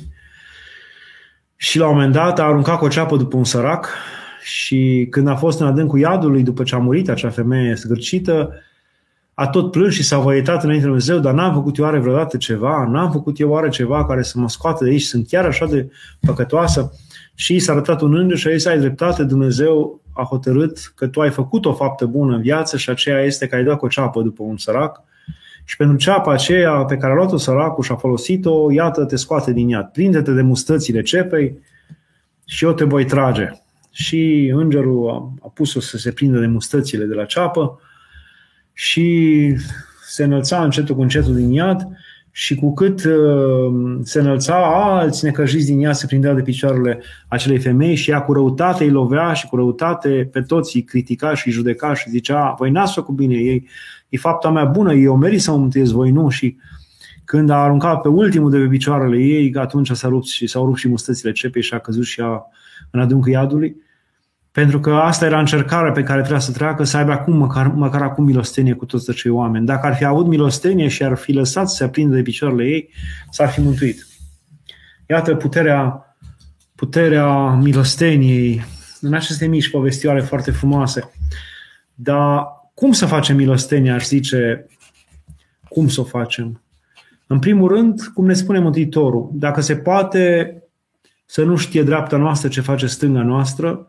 [1.56, 3.88] Și la un moment dat a aruncat cu o ceapă după un sărac
[4.42, 8.54] și când a fost în adâncul iadului, după ce a murit acea femeie sgârcită,
[9.34, 12.36] a tot plâns și s-a văietat înainte de Dumnezeu, dar n-am făcut eu oare vreodată
[12.36, 12.88] ceva?
[12.88, 15.02] N-am făcut eu oare ceva care să mă scoată de aici?
[15.02, 16.92] Sunt chiar așa de păcătoasă?
[17.34, 21.20] Și s-a arătat un înger și a zis, ai dreptate, Dumnezeu a hotărât că tu
[21.20, 23.88] ai făcut o faptă bună în viață și aceea este că ai dat cu o
[23.88, 25.02] ceapă după un sărac
[25.64, 29.52] și pentru ceapa aceea pe care a luat-o săracul și a folosit-o, iată, te scoate
[29.52, 29.86] din iad.
[29.86, 31.58] Prinde-te de mustățile cepei
[32.44, 33.50] și eu te voi trage.
[33.90, 37.80] Și îngerul a, a pus-o să se prindă de mustățile de la ceapă
[38.72, 39.48] și
[40.06, 41.88] se înălța încetul cu încetul din iad
[42.30, 47.58] și cu cât uh, se înălța, alți necăjiți din ea se prindeau de picioarele acelei
[47.58, 51.46] femei și ea cu răutate îi lovea și cu răutate pe toți îi critica și
[51.46, 53.68] îi judeca și zicea, voi n-ați făcut bine, ei,
[54.14, 56.56] e fapta mea bună, eu merit să mă mântuiesc, voi nu și
[57.24, 60.78] când a aruncat pe ultimul de pe picioarele ei, atunci s-a rupt și s-au rupt
[60.78, 62.42] și mustățile cepei și a căzut și ea
[62.90, 63.76] în adâncul iadului.
[64.52, 68.02] Pentru că asta era încercarea pe care trebuia să treacă, să aibă acum, măcar, măcar
[68.02, 69.66] acum milostenie cu toți acei oameni.
[69.66, 72.90] Dacă ar fi avut milostenie și ar fi lăsat să se aprindă de picioarele ei,
[73.30, 74.06] s-ar fi mântuit.
[75.08, 76.16] Iată puterea,
[76.74, 78.64] puterea milosteniei
[79.00, 81.10] în aceste mici povestioare foarte frumoase.
[81.94, 84.66] Dar cum să facem milostenia, aș zice,
[85.68, 86.62] cum să o facem?
[87.26, 90.56] În primul rând, cum ne spune Mântuitorul, dacă se poate
[91.24, 93.88] să nu știe dreapta noastră ce face stânga noastră,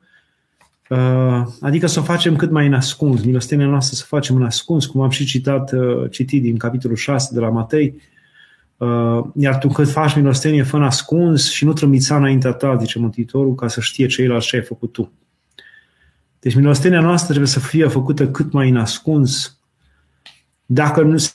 [0.89, 4.85] Uh, adică să o facem cât mai în ascuns, milostenia noastră să facem în ascuns,
[4.85, 8.01] cum am și citat, uh, citit din capitolul 6 de la Matei,
[8.77, 12.99] uh, iar tu cât faci milostenie, fă în ascuns și nu trămița înaintea ta, zice
[12.99, 15.11] Mântuitorul, ca să știe ceilalți ce ai făcut tu.
[16.45, 19.60] Deci milostenia noastră trebuie să fie făcută cât mai în ascuns.
[20.65, 21.31] Dacă nu se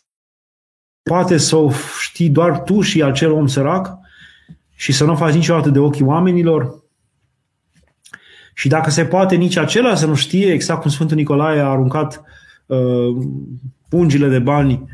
[1.02, 1.70] poate să o
[2.00, 3.98] știi doar tu și acel om sărac
[4.74, 6.84] și să nu o faci niciodată de ochii oamenilor,
[8.54, 12.22] și dacă se poate, nici acela să nu știe, exact cum Sfântul Nicolae a aruncat
[12.66, 13.16] uh,
[13.88, 14.84] pungile de bani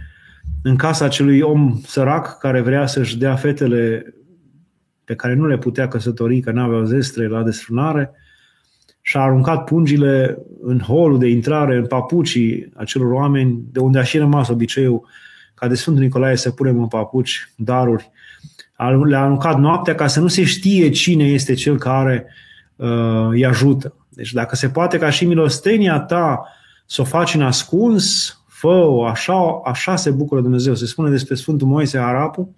[0.63, 4.15] în casa acelui om sărac care vrea să-și dea fetele
[5.05, 8.11] pe care nu le putea căsători, că n-aveau zestre la desfrânare,
[9.09, 14.03] și a aruncat pungile în holul de intrare, în papucii acelor oameni, de unde a
[14.03, 15.07] și rămas obiceiul
[15.55, 18.11] ca de Sfântul Nicolae să punem în papuci daruri.
[19.05, 22.27] Le-a aruncat noaptea ca să nu se știe cine este cel care
[22.77, 23.95] uh, îi ajută.
[24.09, 26.43] Deci dacă se poate ca și milostenia ta
[26.87, 30.75] să o faci în ascuns, fă-o, așa, așa se bucură Dumnezeu.
[30.75, 32.55] Se spune despre Sfântul Moise Arapu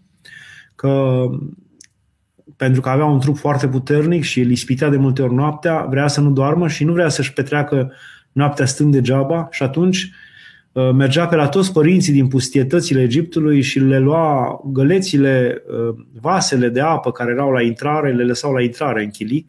[0.75, 1.25] că
[2.59, 6.07] pentru că avea un trup foarte puternic și îl ispitea de multe ori noaptea, vrea
[6.07, 7.93] să nu doarmă și nu vrea să-și petreacă
[8.33, 10.11] noaptea stând degeaba și atunci
[10.73, 16.69] uh, mergea pe la toți părinții din pustietățile Egiptului și le lua gălețile, uh, vasele
[16.69, 19.47] de apă care erau la intrare, le lăsau la intrare în chilii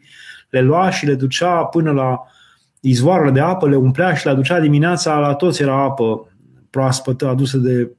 [0.50, 2.24] le lua și le ducea până la
[2.80, 6.28] izvoarele de apă, le umplea și le aducea dimineața, la toți era apă
[6.70, 7.90] proaspătă adusă de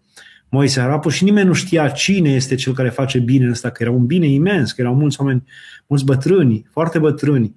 [0.54, 3.92] Moise Arapu și nimeni nu știa cine este cel care face bine ăsta, că era
[3.92, 5.44] un bine imens, că erau mulți oameni,
[5.88, 7.56] mulți bătrâni, foarte bătrâni,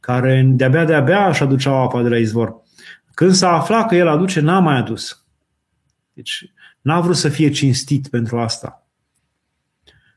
[0.00, 2.62] care de-abia de-abia își aduceau apa de la izvor.
[3.14, 5.24] Când s-a aflat că el aduce, n-a mai adus.
[6.12, 8.86] Deci n-a vrut să fie cinstit pentru asta.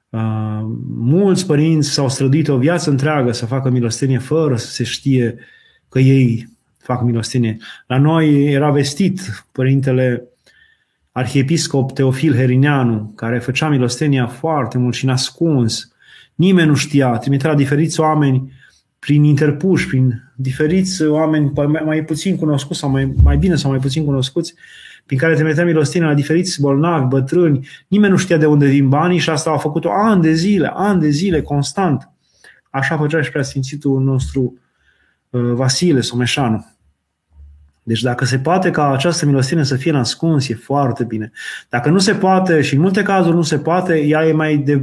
[0.10, 5.40] Uh, mulți părinți s-au străduit o viață întreagă să facă milostenie fără să se știe
[5.90, 7.58] că ei fac milostenie.
[7.88, 10.24] La noi era vestit părintele
[11.18, 15.92] arhiepiscop Teofil Herineanu, care făcea milostenia foarte mult și nascuns.
[16.36, 18.52] Nimeni nu știa, trimitea la diferiți oameni
[19.00, 21.52] prin interpuși, prin diferiți oameni
[21.86, 24.54] mai puțin cunoscuți sau mai, mai bine sau mai puțin cunoscuți,
[25.06, 27.68] prin care trimitea milostină la diferiți bolnavi, bătrâni.
[27.88, 31.00] Nimeni nu știa de unde vin banii și asta a făcut-o ani de zile, ani
[31.00, 32.10] de zile, constant.
[32.70, 34.60] Așa făcea și preasfințitul nostru
[35.30, 36.77] uh, Vasile Someșanu.
[37.88, 41.32] Deci dacă se poate ca această milostenie să fie nascuns, e foarte bine.
[41.70, 44.82] Dacă nu se poate, și în multe cazuri nu se poate, ea e mai de,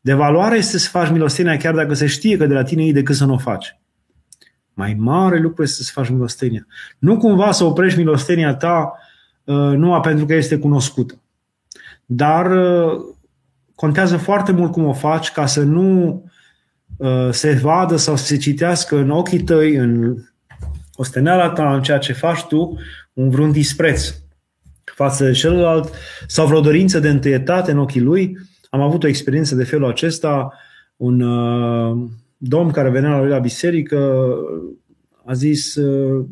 [0.00, 2.92] de valoare este să faci milostenia chiar dacă se știe că de la tine e
[2.92, 3.76] decât să nu o faci.
[4.74, 6.66] Mai mare lucru este să faci milostenia.
[6.98, 8.92] Nu cumva să oprești milostenia ta
[9.44, 11.20] Uh, numai pentru că este cunoscută.
[12.06, 13.00] Dar uh,
[13.74, 16.22] contează foarte mult cum o faci ca să nu
[16.96, 20.16] uh, se vadă sau să se citească în ochii tăi, în
[20.94, 22.78] osteneala ta, în ceea ce faci tu,
[23.12, 24.14] un vreun dispreț
[24.84, 25.92] față de celălalt
[26.26, 28.38] sau vreo dorință de întâietate în ochii lui.
[28.70, 30.52] Am avut o experiență de felul acesta.
[30.96, 34.24] Un uh, domn care venea la lui la biserică
[35.24, 36.24] a zis uh,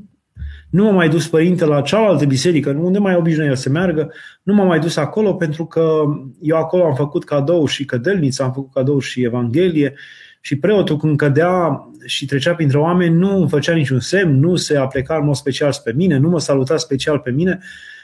[0.70, 4.64] nu m-a mai dus părinte la cealaltă biserică, unde mai obișnuia să meargă, nu m-a
[4.64, 6.02] mai dus acolo pentru că
[6.40, 9.94] eu acolo am făcut cadou și cădelniță, am făcut cadou și Evanghelie
[10.40, 14.76] și preotul când cădea și trecea printre oameni nu îmi făcea niciun semn, nu se
[14.76, 17.58] apleca în mod special pe mine, nu mă saluta special pe mine,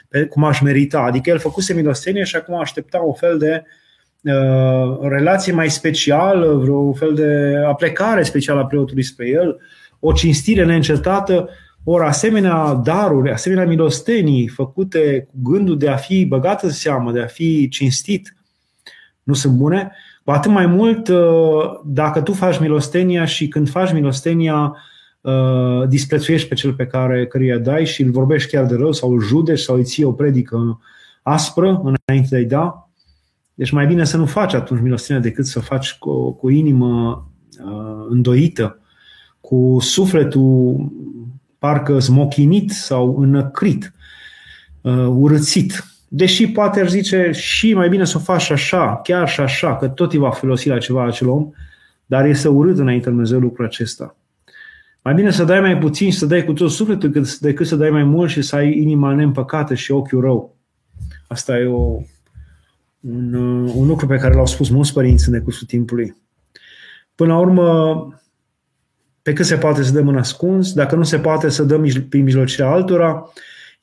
[0.09, 0.99] pe cum aș merita.
[0.99, 3.63] Adică el făcuse milostenie și acum aștepta un fel de
[4.21, 9.57] uh, relație mai specială, vreo fel de aplecare specială a preotului spre el,
[9.99, 11.49] o cinstire neîncetată
[11.83, 17.21] ori asemenea daruri, asemenea milostenii făcute cu gândul de a fi băgat în seamă, de
[17.21, 18.35] a fi cinstit,
[19.23, 19.91] nu sunt bune,
[20.27, 24.75] cu atât mai mult uh, dacă tu faci milostenia și când faci milostenia
[25.21, 29.11] uh, disprețuiești pe cel pe care căruia dai și îl vorbești chiar de rău sau
[29.11, 30.81] îl judeci sau îi ții o predică
[31.21, 32.89] aspră înainte de a-i da.
[33.53, 37.27] Deci mai bine să nu faci atunci milostenia decât să faci cu, cu inimă
[37.65, 38.79] uh, îndoită,
[39.41, 40.91] cu sufletul
[41.57, 43.93] parcă smochinit sau înăcrit,
[44.81, 45.83] uh, urățit.
[46.07, 49.87] Deși poate ar zice și mai bine să o faci așa, chiar și așa, că
[49.87, 51.51] tot îi va folosi la ceva acel om,
[52.05, 54.15] dar este urât înainte Dumnezeu lucrul acesta.
[55.01, 57.89] Mai bine să dai mai puțin și să dai cu tot sufletul decât să dai
[57.89, 60.55] mai mult și să ai inima neîmpăcată și ochiul rău.
[61.27, 62.01] Asta e o,
[62.99, 66.15] un, uh, un lucru pe care l-au spus mulți părinți în decursul timpului.
[67.15, 68.19] Până la urmă,
[69.21, 72.23] pe cât se poate să dăm în ascuns, dacă nu se poate să dăm prin
[72.23, 73.31] mijlocirea altora,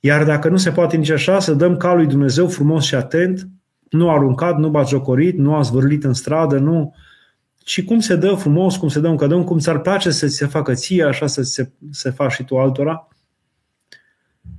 [0.04, 3.48] iar dacă nu se poate nici așa, să dăm calul lui Dumnezeu frumos și atent,
[3.90, 6.94] nu aruncat, nu batjocorit, nu a zvârlit în stradă, nu.
[7.64, 10.36] Și cum se dă frumos, cum se dă un cadou, cum ți-ar place să ți
[10.36, 13.08] se facă ție, așa să se, se faci și tu altora.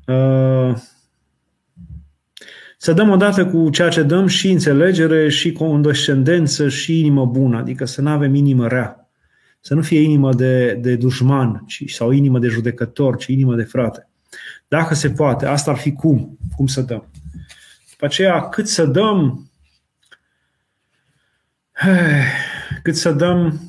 [0.08, 0.75] Uh,
[2.77, 7.86] să dăm odată cu ceea ce dăm și înțelegere, și condescendență, și inimă bună, adică
[7.86, 9.10] să nu avem inimă rea.
[9.60, 13.63] Să nu fie inimă de, de dușman ci, sau inimă de judecător, ci inimă de
[13.63, 14.10] frate.
[14.67, 17.06] Dacă se poate, asta ar fi cum, cum să dăm.
[17.89, 19.49] După aceea, cât să dăm,
[22.84, 23.60] cât să dăm,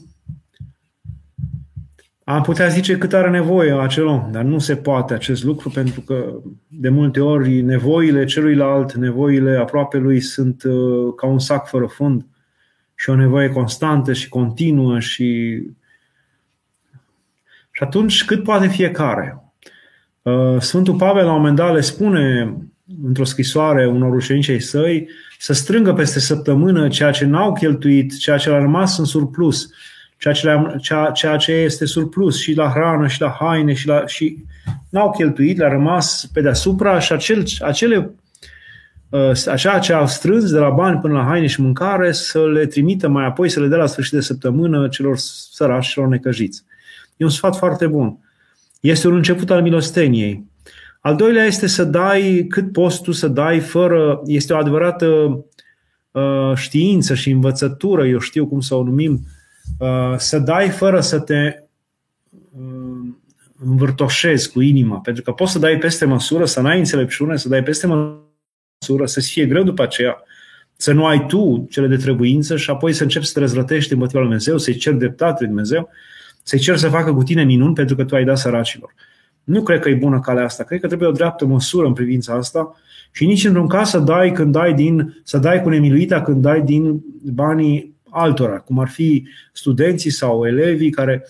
[2.25, 6.01] am putea zice cât are nevoie acel om, dar nu se poate acest lucru pentru
[6.01, 11.87] că de multe ori nevoile celuilalt, nevoile aproape lui sunt uh, ca un sac fără
[11.87, 12.27] fund
[12.95, 15.61] și o nevoie constantă și continuă și
[17.77, 19.46] și atunci, cât poate fiecare?
[20.27, 22.57] Uh, Sfântul Pavel la un moment dat le spune
[23.05, 25.09] într-o scrisoare unor ucenicei săi
[25.39, 29.69] să strângă peste săptămână ceea ce n-au cheltuit, ceea ce a rămas în surplus,
[30.19, 34.07] ceea ce, ceea, ceea ce este surplus și la hrană și la haine și, la,
[34.07, 34.45] și
[34.89, 38.15] n-au cheltuit, le-a rămas pe deasupra și acel, acele
[39.09, 42.67] uh, așa ce au strâns de la bani până la haine și mâncare să le
[42.67, 45.17] trimită mai apoi, să le dea la sfârșit de săptămână celor
[45.51, 46.65] sărași, celor necăjiți.
[47.17, 48.19] E un sfat foarte bun.
[48.91, 50.45] Este un început al milosteniei.
[51.01, 55.07] Al doilea este să dai cât poți tu să dai fără, este o adevărată
[56.11, 59.27] uh, știință și învățătură, eu știu cum să o numim,
[59.79, 61.55] uh, să dai fără să te
[62.31, 63.15] uh,
[63.65, 67.63] învârtoșezi cu inima, pentru că poți să dai peste măsură, să n-ai înțelepciune, să dai
[67.63, 70.23] peste măsură, să-ți fie greu după aceea,
[70.77, 74.21] să nu ai tu cele de trebuință și apoi să începi să te răzvrătești împotriva
[74.21, 75.91] lui Dumnezeu, să-i ceri dreptate lui Dumnezeu
[76.49, 78.95] să-i cer să facă cu tine minuni pentru că tu ai dat săracilor.
[79.45, 80.65] Nu cred că e bună calea asta.
[80.65, 82.77] Cred că trebuie o dreaptă măsură în privința asta
[83.13, 86.63] și nici într-un caz să dai, când dai din, să dai cu nemiluita când dai
[86.63, 91.29] din banii altora, cum ar fi studenții sau elevii care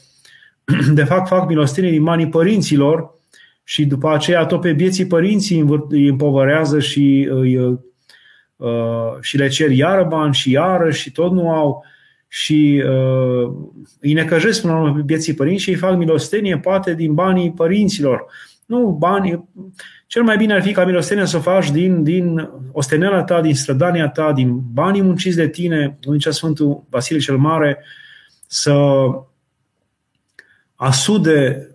[0.95, 3.15] de fapt fac milostenie din banii părinților
[3.65, 7.57] și după aceea tot pe vieții părinții îi împovărează și, îi,
[8.57, 11.85] uh, și le cer iară bani și iară și tot nu au
[12.37, 13.53] și uh,
[14.01, 18.25] îi necăjesc până la urmă vieții părinți și îi fac milostenie poate din banii părinților.
[18.67, 19.49] Nu, bani.
[20.07, 23.55] Cel mai bine ar fi ca milostenia să o faci din, din ostenela ta, din
[23.55, 27.85] strădania ta, din banii munciți de tine, cum zicea Sfântul Vasile cel Mare,
[28.47, 28.75] să
[30.75, 31.71] asude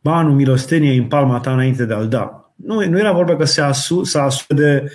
[0.00, 2.52] banul milosteniei în palma ta înainte de a-l da.
[2.54, 4.90] Nu, nu era vorba că se asu, să asude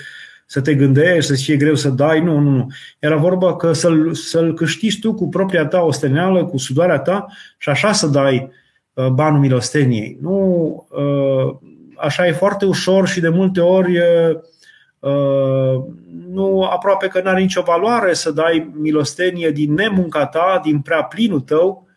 [0.45, 2.67] să te gândești, să-ți fie greu să dai, nu, nu, nu.
[2.99, 7.25] Era vorba că să-l, să-l câștigi tu cu propria ta osteneală, cu sudoarea ta
[7.57, 8.51] și așa să dai
[8.93, 10.17] uh, banul milosteniei.
[10.21, 15.83] Nu, uh, așa e foarte ușor și de multe ori uh,
[16.31, 21.03] nu aproape că nu are nicio valoare să dai milostenie din nemunca ta, din prea
[21.03, 21.87] plinul tău,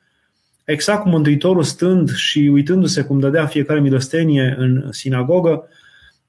[0.64, 5.68] exact cum Mântuitorul stând și uitându-se cum dădea fiecare milostenie în sinagogă,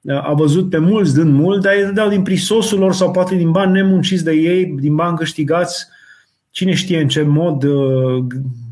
[0.08, 3.50] a văzut pe mulți dând mult, dar ei dădeau din prisosul lor sau poate din
[3.50, 5.86] bani nemunciți de ei, din bani câștigați,
[6.50, 7.62] cine știe în ce mod,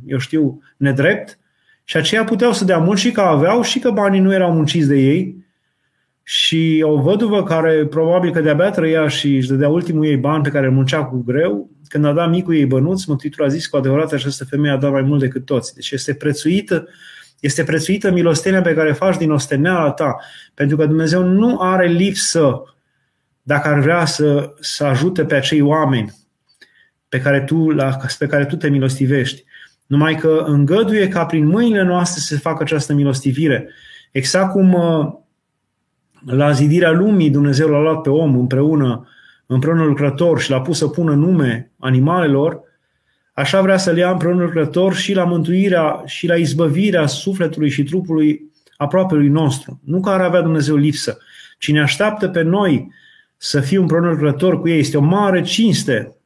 [0.06, 1.38] eu știu, nedrept.
[1.84, 4.88] Și aceia puteau să dea mult și că aveau și că banii nu erau munciți
[4.88, 5.46] de ei.
[6.22, 10.50] Și o văduvă care probabil că de-abia trăia și își dădea ultimul ei bani pe
[10.50, 13.76] care îl muncea cu greu, când a dat micul ei bănuț, Mântuitorul a zis cu
[13.76, 15.74] adevărat această femeie a dat mai mult decât toți.
[15.74, 16.88] Deci este prețuită,
[17.40, 20.16] este prețuită milostenia pe care faci din osteneala ta,
[20.54, 22.62] pentru că Dumnezeu nu are lipsă
[23.42, 26.14] dacă ar vrea să, să ajute pe acei oameni
[27.08, 29.44] pe care, tu, la, pe care tu te milostivești.
[29.86, 33.68] Numai că îngăduie ca prin mâinile noastre să se facă această milostivire.
[34.10, 35.12] Exact cum uh,
[36.26, 39.08] la zidirea lumii Dumnezeu l-a luat pe om împreună,
[39.46, 42.60] împreună lucrător și l-a pus să pună nume animalelor,
[43.38, 47.82] așa vrea să le ia împreună lucrător și la mântuirea și la izbăvirea sufletului și
[47.82, 48.50] trupului
[49.08, 49.80] lui nostru.
[49.84, 51.18] Nu că ar avea Dumnezeu lipsă.
[51.58, 52.92] Cine așteaptă pe noi
[53.36, 56.16] să fim împreună lucrător cu ei este o mare cinste.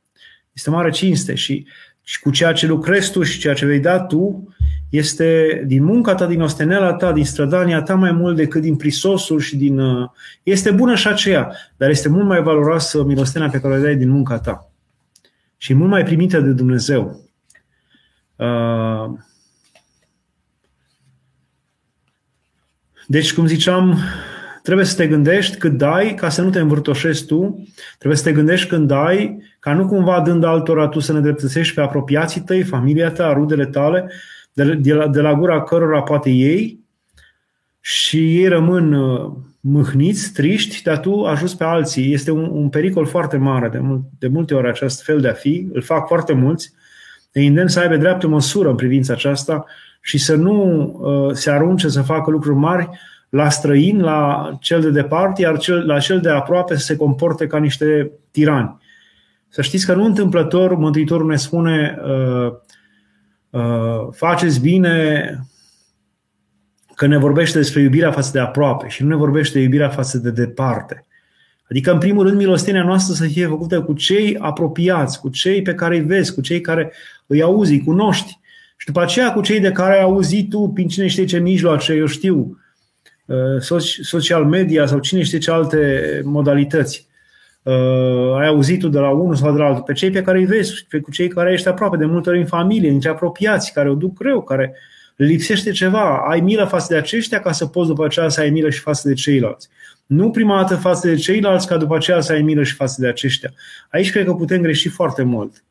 [0.52, 1.66] Este o mare cinste și,
[2.02, 4.54] și cu ceea ce lucrezi tu și ceea ce vei da tu,
[4.90, 9.40] este din munca ta, din ostenela ta, din strădania ta mai mult decât din prisosul
[9.40, 9.78] și din...
[9.78, 10.08] Uh,
[10.42, 14.10] este bună și aceea, dar este mult mai valoroasă milostenia pe care o dai din
[14.10, 14.71] munca ta.
[15.62, 17.20] Și mult mai primită de Dumnezeu.
[18.36, 19.10] Uh,
[23.06, 23.98] deci, cum ziceam,
[24.62, 28.32] trebuie să te gândești cât dai ca să nu te învârtoșezi tu, trebuie să te
[28.32, 32.62] gândești când dai, ca nu cumva dând altora tu să ne dreptățești pe apropiații tăi,
[32.62, 34.12] familia ta, rudele tale,
[34.52, 36.80] de, de, la, de la gura cărora poate ei
[37.80, 39.32] și ei rămân uh,
[39.64, 42.12] mâhniți, triști, dar tu ajuți pe alții.
[42.12, 45.32] Este un, un pericol foarte mare de, mult, de multe ori acest fel de a
[45.32, 46.72] fi, îl fac foarte mulți.
[47.32, 49.64] Îi îndemn să aibă dreaptă măsură în privința aceasta
[50.00, 52.88] și să nu uh, se arunce să facă lucruri mari
[53.28, 57.46] la străin, la cel de departe, iar cel, la cel de aproape să se comporte
[57.46, 58.80] ca niște tirani.
[59.48, 62.52] Să știți că nu întâmplător Mântuitorul ne spune uh,
[63.52, 65.46] Uh, faceți bine
[67.03, 70.18] că ne vorbește despre iubirea față de aproape și nu ne vorbește de iubirea față
[70.18, 71.05] de departe.
[71.70, 75.74] Adică, în primul rând, milostenia noastră să fie făcută cu cei apropiați, cu cei pe
[75.74, 76.92] care îi vezi, cu cei care
[77.26, 78.38] îi auzi, îi cunoști.
[78.76, 81.92] Și după aceea cu cei de care ai auzit tu, prin cine știe ce mijloace,
[81.92, 82.59] eu știu,
[83.26, 87.07] uh, social media sau cine știe ce alte modalități
[87.62, 90.38] uh, ai auzit tu de la unul sau de la altul, pe cei pe care
[90.38, 93.72] îi vezi, pe cu cei care ești aproape, de multe ori în familie, nici apropiați,
[93.72, 94.74] care o duc greu, care
[95.16, 96.24] lipsește ceva.
[96.28, 99.08] Ai milă față de aceștia ca să poți după aceea să ai milă și față
[99.08, 99.68] de ceilalți.
[100.06, 103.08] Nu prima dată față de ceilalți ca după aceea să ai milă și față de
[103.08, 103.52] aceștia.
[103.90, 105.64] Aici cred că putem greși foarte mult.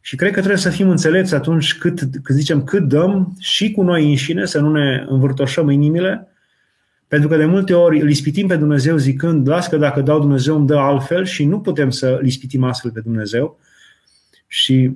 [0.00, 3.82] Și cred că trebuie să fim înțelepți atunci cât, când zicem cât dăm și cu
[3.82, 6.28] noi înșine, să nu ne învârtoșăm inimile,
[7.08, 10.56] pentru că de multe ori îl ispitim pe Dumnezeu zicând, las că dacă dau Dumnezeu
[10.56, 13.58] îmi dă altfel și nu putem să îl ispitim astfel pe Dumnezeu.
[14.46, 14.90] Și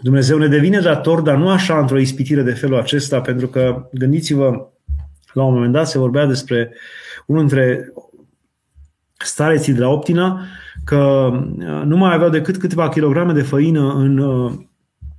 [0.00, 4.68] Dumnezeu ne devine dator, dar nu așa într-o ispitire de felul acesta, pentru că gândiți-vă,
[5.32, 6.74] la un moment dat se vorbea despre
[7.26, 7.92] unul dintre
[9.16, 10.44] stareții de la Optina,
[10.84, 11.30] că
[11.84, 14.52] nu mai aveau decât câteva kilograme de făină în uh,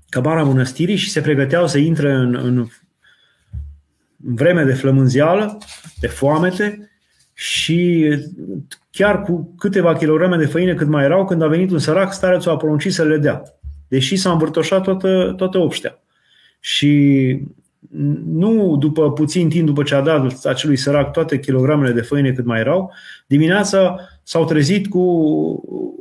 [0.09, 2.67] cabana mănăstirii și se pregăteau să intre în, în
[4.15, 5.57] vreme de flămânzeală,
[5.99, 6.91] de foamete
[7.33, 8.09] și
[8.91, 12.51] chiar cu câteva kilograme de făină cât mai erau, când a venit un sărac, starețul
[12.51, 13.43] a poruncit să le dea,
[13.89, 15.99] deși s-a învârtoșat toată, toată obștea.
[16.59, 17.41] Și
[18.25, 22.45] nu după puțin timp după ce a dat acelui sărac toate kilogramele de făină cât
[22.45, 22.91] mai erau,
[23.27, 24.99] dimineața s-au trezit cu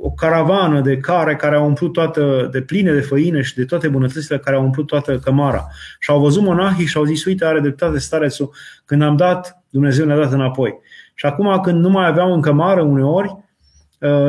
[0.01, 3.89] o caravană de care care au umplut toată, de pline de făină și de toate
[3.89, 5.67] bunătățile care au umplut toată cămara.
[5.99, 8.51] Și au văzut monahii și au zis, uite, are dreptate starețul,
[8.85, 10.79] când am dat, Dumnezeu ne-a dat înapoi.
[11.15, 13.48] Și acum când nu mai aveau în cămară uneori, uh,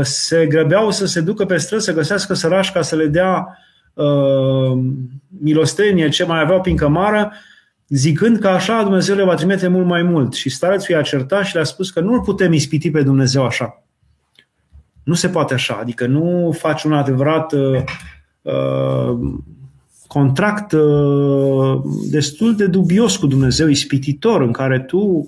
[0.02, 3.58] se grăbeau să se ducă pe străzi să găsească sărași ca să le dea
[3.94, 4.80] uh,
[5.28, 7.32] milostenie ce mai aveau prin cămară,
[7.88, 10.34] zicând că așa Dumnezeu le va trimite mult mai mult.
[10.34, 13.84] Și starețul i-a certat și le-a spus că nu-L putem ispiti pe Dumnezeu așa.
[15.04, 17.84] Nu se poate așa, adică nu faci un adevărat uh,
[18.42, 19.20] uh,
[20.08, 25.28] contract uh, destul de dubios cu Dumnezeu, ispititor, în care tu uh,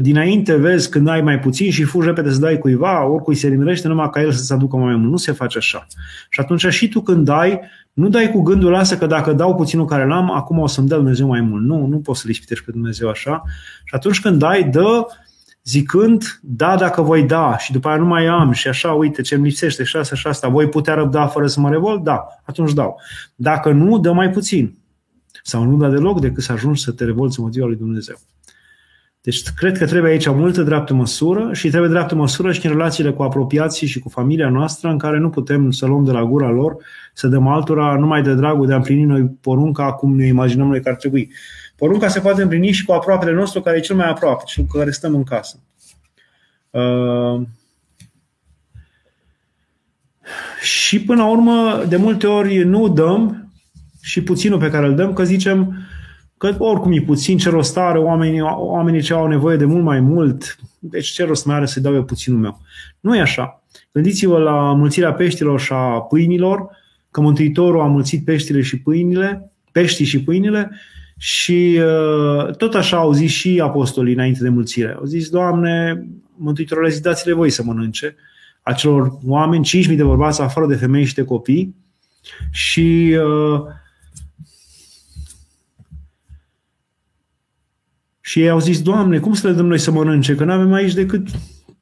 [0.00, 3.88] dinainte vezi când ai mai puțin și fugi repede să dai cuiva, oricui se nimerește
[3.88, 5.10] numai ca el să-ți aducă mai mult.
[5.10, 5.86] Nu se face așa.
[6.30, 7.60] Și atunci și tu când dai,
[7.92, 10.96] nu dai cu gândul ăsta că dacă dau puținul care l-am, acum o să-mi dea
[10.96, 11.64] Dumnezeu mai mult.
[11.64, 13.42] Nu, nu poți să-L ispitești pe Dumnezeu așa.
[13.84, 15.06] Și atunci când dai, dă
[15.64, 19.34] zicând, da, dacă voi da și după aia nu mai am și așa, uite ce
[19.34, 22.02] îmi lipsește și asta și asta, voi putea răbda fără să mă revolt?
[22.02, 23.00] Da, atunci dau.
[23.34, 24.78] Dacă nu, dă mai puțin.
[25.42, 28.16] Sau nu da deloc decât să ajungi să te revolți în motivul lui Dumnezeu.
[29.22, 33.12] Deci cred că trebuie aici multă dreaptă măsură și trebuie dreaptă măsură și în relațiile
[33.12, 36.50] cu apropiații și cu familia noastră în care nu putem să luăm de la gura
[36.50, 36.76] lor,
[37.14, 40.82] să dăm altora numai de dragul de a împlini noi porunca cum ne imaginăm noi
[40.82, 41.32] că ar trebui.
[41.76, 44.78] Porunca se poate împlini și cu aproapele nostru care e cel mai aproape și cu
[44.78, 45.60] care stăm în casă.
[46.70, 47.42] Uh,
[50.62, 53.50] și până la urmă, de multe ori nu dăm
[54.00, 55.76] și puținul pe care îl dăm, că zicem
[56.42, 60.00] că oricum e puțin, ce rost are, oamenii, oamenii ce au nevoie de mult mai
[60.00, 62.60] mult, deci ce rost mai are să dau eu puținul meu.
[63.00, 63.62] Nu e așa.
[63.92, 66.68] Gândiți-vă la mulțirea peștilor și a pâinilor,
[67.10, 70.70] că Mântuitorul a mulțit peștile și pâinile, peștii și pâinile
[71.16, 74.94] și uh, tot așa au zis și apostolii înainte de mulțire.
[74.98, 78.16] Au zis, Doamne, Mântuitorul, zis, dați-le voi să mănânce
[78.62, 81.74] acelor oameni, 5.000 de bărbați afară de femei și de copii
[82.50, 83.60] și uh,
[88.32, 90.34] Și ei au zis, Doamne, cum să le dăm noi să mănânce?
[90.34, 91.26] Că nu avem aici decât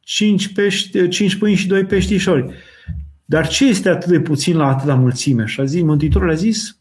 [0.00, 2.54] 5, pești, 5 pâini și 2 peștișori.
[3.24, 5.44] Dar ce este atât de puțin la atâta mulțime?
[5.46, 6.76] Și a zis, Mântuitorul a zis,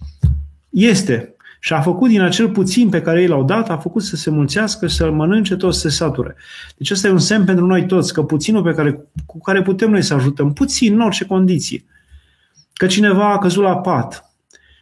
[0.70, 1.36] este.
[1.60, 4.30] Și a făcut din acel puțin pe care ei l-au dat, a făcut să se
[4.30, 6.36] mulțească, să-l mănânce tot, să se sature.
[6.78, 9.90] Deci ăsta e un semn pentru noi toți, că puținul pe care, cu care putem
[9.90, 11.86] noi să ajutăm, puțin în orice condiție,
[12.74, 14.29] că cineva a căzut la pat,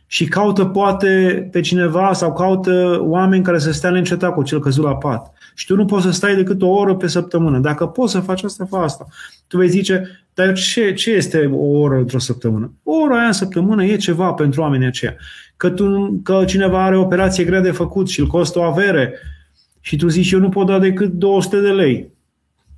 [0.08, 4.84] și caută poate pe cineva sau caută oameni care să stea neîncetat cu cel căzut
[4.84, 5.34] la pat.
[5.56, 7.60] Și tu nu poți să stai decât o oră pe săptămână.
[7.60, 9.08] Dacă poți să faci asta, fă asta.
[9.48, 12.74] Tu vei zice, dar ce, ce este o oră într-o săptămână?
[12.84, 15.16] O oră aia în săptămână e ceva pentru oamenii aceia.
[15.58, 19.14] Că, tu, că cineva are o operație grea de făcut și îl costă o avere
[19.80, 22.12] și tu zici, eu nu pot da decât 200 de lei.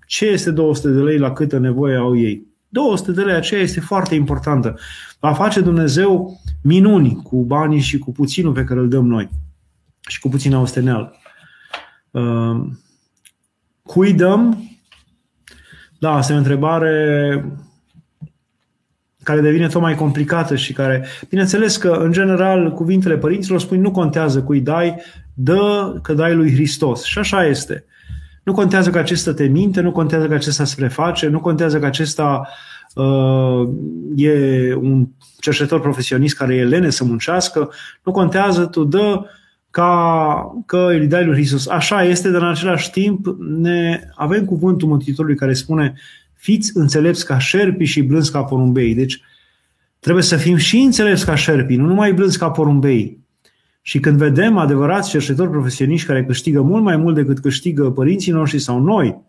[0.06, 2.48] Ce este 200 de lei la câtă nevoie au ei?
[2.70, 4.80] 200 de lei aceea este foarte importantă.
[5.20, 9.30] Va face Dumnezeu minuni cu banii și cu puținul pe care îl dăm noi
[10.08, 11.16] și cu puțina osteneală.
[12.12, 12.62] Uh,
[13.84, 14.64] cui dăm?
[16.00, 17.46] Da, asta e o întrebare
[19.24, 23.92] care devine tot mai complicată și care, bineînțeles că, în general, cuvintele părinților spun nu
[23.92, 24.96] contează cui dai,
[25.34, 27.04] dă că dai lui Hristos.
[27.04, 27.86] Și așa este.
[28.50, 31.86] Nu contează că acesta te minte, nu contează că acesta se preface, nu contează că
[31.86, 32.48] acesta
[32.96, 33.70] uh,
[34.16, 35.08] e un
[35.40, 37.70] cercetător profesionist care e lene să muncească,
[38.04, 39.26] nu contează, tu dă
[39.70, 41.68] ca că îi dai lui Hristos.
[41.68, 45.94] Așa este, dar în același timp ne avem cuvântul Mântuitorului care spune
[46.34, 48.96] fiți înțelepți ca șerpi și blânzi ca porumbei.
[48.96, 49.22] Deci
[50.00, 53.19] trebuie să fim și înțelepți ca șerpi, nu numai blânzi ca porumbei.
[53.90, 58.60] Și când vedem adevărați cercetători profesioniști care câștigă mult mai mult decât câștigă părinții noștri
[58.60, 59.22] sau noi,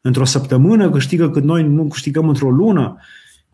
[0.00, 2.96] într-o săptămână câștigă cât noi nu câștigăm într-o lună,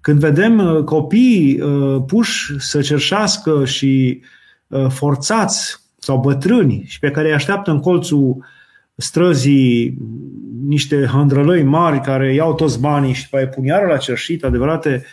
[0.00, 4.20] când vedem uh, copii uh, puși să cerșească și
[4.66, 8.44] uh, forțați sau bătrâni și pe care îi așteaptă în colțul
[8.94, 9.98] străzii
[10.66, 15.04] niște hândrălăi mari care iau toți banii și după pun iară la cerșit, adevărate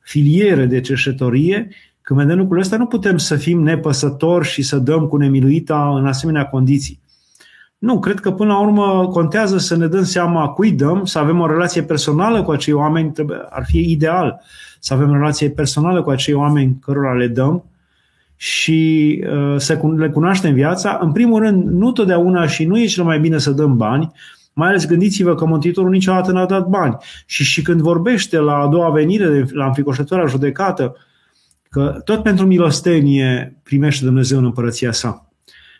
[0.00, 1.68] filiere de cerșetorie,
[2.04, 6.06] când vedem lucrurile astea, nu putem să fim nepăsători și să dăm cu nemiluita în
[6.06, 7.00] asemenea condiții.
[7.78, 11.40] Nu, cred că până la urmă contează să ne dăm seama cui dăm, să avem
[11.40, 14.40] o relație personală cu acei oameni, trebuie, ar fi ideal
[14.78, 17.64] să avem o relație personală cu acei oameni cărora le dăm
[18.36, 20.98] și uh, să le cunoaștem viața.
[21.02, 24.12] În primul rând, nu totdeauna și nu e cel mai bine să dăm bani,
[24.52, 26.96] mai ales gândiți-vă că Mântuitorul niciodată n-a dat bani.
[27.26, 30.96] Și, și când vorbește la a doua venire, la înfricoșătoarea judecată,
[31.74, 35.28] că tot pentru milostenie primește Dumnezeu în împărăția sa.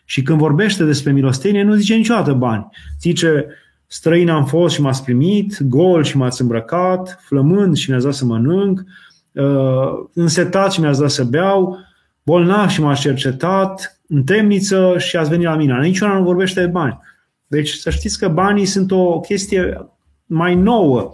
[0.05, 2.69] Și când vorbește despre milostenie, nu zice niciodată bani.
[2.99, 3.45] Zice,
[3.87, 8.25] străin am fost și m-ați primit, gol și m-ați îmbrăcat, flămând și mi-ați dat să
[8.25, 8.83] mănânc,
[9.31, 11.77] uh, însetat și mi-ați dat să beau,
[12.23, 15.79] bolnav și m-ați cercetat, în temniță și ați venit la mine.
[15.79, 16.99] Niciuna nu vorbește de bani.
[17.47, 19.87] Deci să știți că banii sunt o chestie
[20.25, 21.11] mai nouă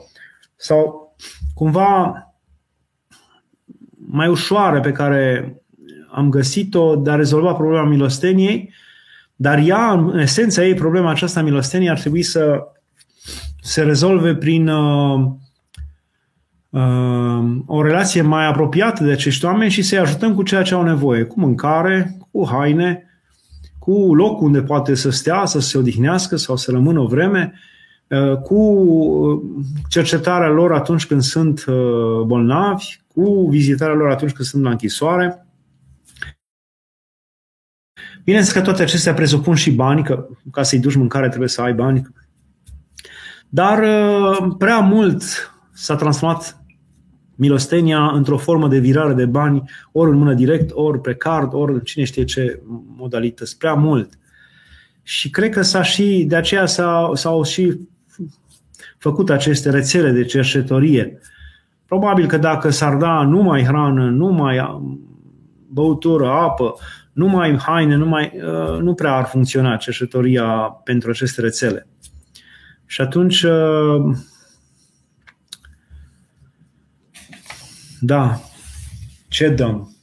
[0.56, 1.14] sau
[1.54, 2.26] cumva
[4.12, 5.56] mai ușoară pe care
[6.12, 8.74] am găsit-o de a rezolva problema milosteniei,
[9.36, 12.64] dar ea, în esența ei, problema aceasta a milosteniei ar trebui să
[13.62, 15.20] se rezolve prin uh,
[16.70, 20.84] uh, o relație mai apropiată de acești oameni și să-i ajutăm cu ceea ce au
[20.84, 23.06] nevoie, cu mâncare, cu haine,
[23.80, 27.71] cu loc unde poate să stea, să se odihnească sau să rămână o vreme, uh,
[28.44, 29.52] cu
[29.90, 35.46] cercetarea lor atunci când sunt uh, bolnavi, cu vizitarea lor atunci când sunt la închisoare.
[38.24, 41.74] Bineînțeles că toate acestea presupun și bani, că ca să-i duci mâncare trebuie să ai
[41.74, 42.08] bani.
[43.50, 45.24] Dar uh, prea mult
[45.74, 46.64] s-a transformat
[47.36, 51.74] milostenia într-o formă de virare de bani, ori în mână direct, ori pe card, ori
[51.74, 52.62] în cine știe ce
[52.98, 53.58] modalități.
[53.58, 54.20] Prea mult.
[55.04, 57.80] Și cred că s-a și, de aceea s-au, s-au și
[59.02, 61.20] făcut aceste rețele de cercetorie.
[61.86, 64.82] Probabil că dacă s-ar da numai hrană, numai
[65.68, 66.76] băutură, apă,
[67.14, 70.46] numai haine, numai, uh, nu prea ar funcționa cercetoria
[70.84, 71.88] pentru aceste rețele.
[72.86, 74.18] Și atunci, uh,
[78.00, 78.42] da,
[79.28, 79.96] ce dăm?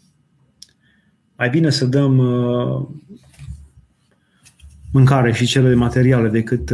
[1.36, 2.86] Mai bine să dăm uh,
[4.92, 6.72] mâncare și cele materiale decât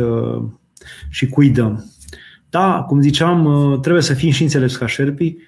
[1.09, 1.94] și cui dăm.
[2.55, 5.39] Da, cum ziceam, trebuie să fim și înțelepți ca șerpii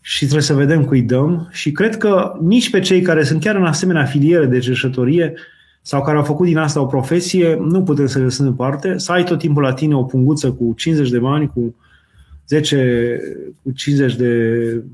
[0.00, 3.56] și trebuie să vedem cui dăm și cred că nici pe cei care sunt chiar
[3.56, 5.34] în asemenea filiere de cerșătorie
[5.82, 9.12] sau care au făcut din asta o profesie, nu putem să le lăsăm deoparte, să
[9.12, 11.74] ai tot timpul la tine o punguță cu 50 de bani, cu
[12.48, 13.20] 10,
[13.62, 14.84] cu 50 de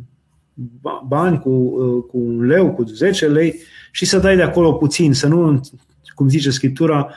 [1.07, 1.69] bani, cu,
[2.01, 3.55] cu un leu, cu 10 lei
[3.91, 5.61] și să dai de acolo puțin, să nu,
[6.15, 7.11] cum zice Scriptura,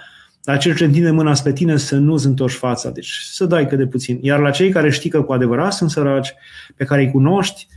[0.44, 2.90] la cel ce întinde mâna spre tine să nu-ți întorci fața.
[2.90, 4.20] Deci să dai cât de puțin.
[4.22, 6.34] Iar la cei care știi că cu adevărat sunt săraci,
[6.76, 7.68] pe care îi cunoști,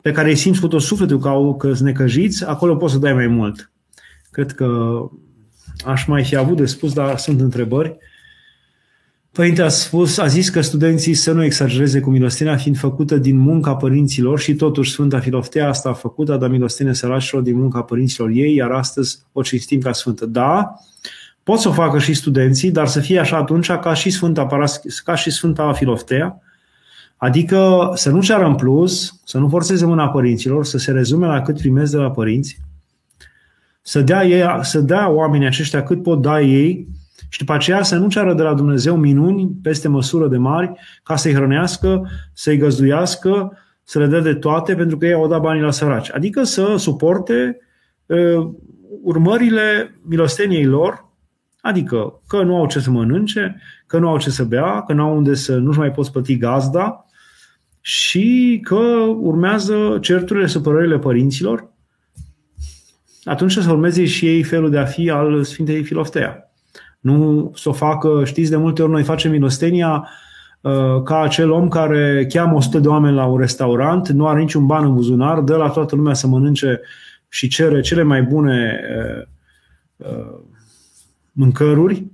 [0.00, 2.98] pe care îi simți cu tot sufletul că, au, că sunt necăjiți, acolo poți să
[2.98, 3.70] dai mai mult.
[4.30, 4.98] Cred că
[5.84, 7.96] aș mai fi avut de spus, dar sunt întrebări.
[9.32, 13.36] Părinte a spus, a zis că studenții să nu exagereze cu milostenia fiind făcută din
[13.36, 17.82] munca părinților și totuși Sfânta Filoftea asta a făcut, a dat milostenie săracilor din munca
[17.82, 20.26] părinților ei, iar astăzi o cinstim ca Sfântă.
[20.26, 20.74] Da,
[21.46, 24.80] pot să o facă și studenții, dar să fie așa atunci ca și Sfânta, Paras,
[25.04, 26.40] ca și Sfânta Filoftea,
[27.16, 31.42] Adică să nu ceară în plus, să nu forțeze mâna părinților, să se rezume la
[31.42, 32.60] cât primesc de la părinți,
[33.82, 36.88] să dea, ei, să dea oamenii aceștia cât pot da ei
[37.28, 40.72] și după aceea să nu ceară de la Dumnezeu minuni peste măsură de mari
[41.02, 45.40] ca să-i hrănească, să-i găzduiască, să le dea de toate pentru că ei au dat
[45.40, 46.12] banii la săraci.
[46.12, 47.58] Adică să suporte
[48.06, 48.48] uh,
[49.02, 51.05] urmările milosteniei lor,
[51.66, 55.02] adică că nu au ce să mănânce, că nu au ce să bea, că nu
[55.02, 57.06] au unde să nu-și mai poți plăti gazda,
[57.80, 58.80] și că
[59.20, 61.68] urmează certurile, supărările părinților,
[63.24, 66.50] atunci să urmeze și ei felul de a fi al Sfintei Filoftea.
[67.00, 70.08] Nu să o facă, știți, de multe ori noi facem milostenia
[70.60, 74.66] uh, ca acel om care cheamă 100 de oameni la un restaurant, nu are niciun
[74.66, 76.80] ban în buzunar, dă la toată lumea să mănânce
[77.28, 79.26] și cere cele mai bune uh,
[79.96, 80.38] uh,
[81.36, 82.06] mâncăruri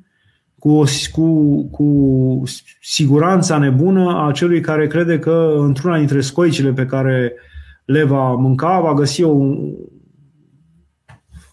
[0.58, 2.42] cu, cu, cu
[2.80, 7.32] siguranța nebună a celui care crede că într-una dintre scoicile pe care
[7.84, 9.36] le va mânca va găsi o,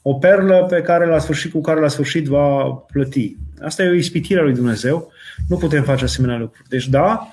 [0.02, 3.38] o perlă pe care la sfârșit, cu care la sfârșit va plăti.
[3.62, 5.12] Asta e o ispitire a lui Dumnezeu.
[5.48, 6.70] Nu putem face asemenea lucruri.
[6.70, 7.28] Deci da,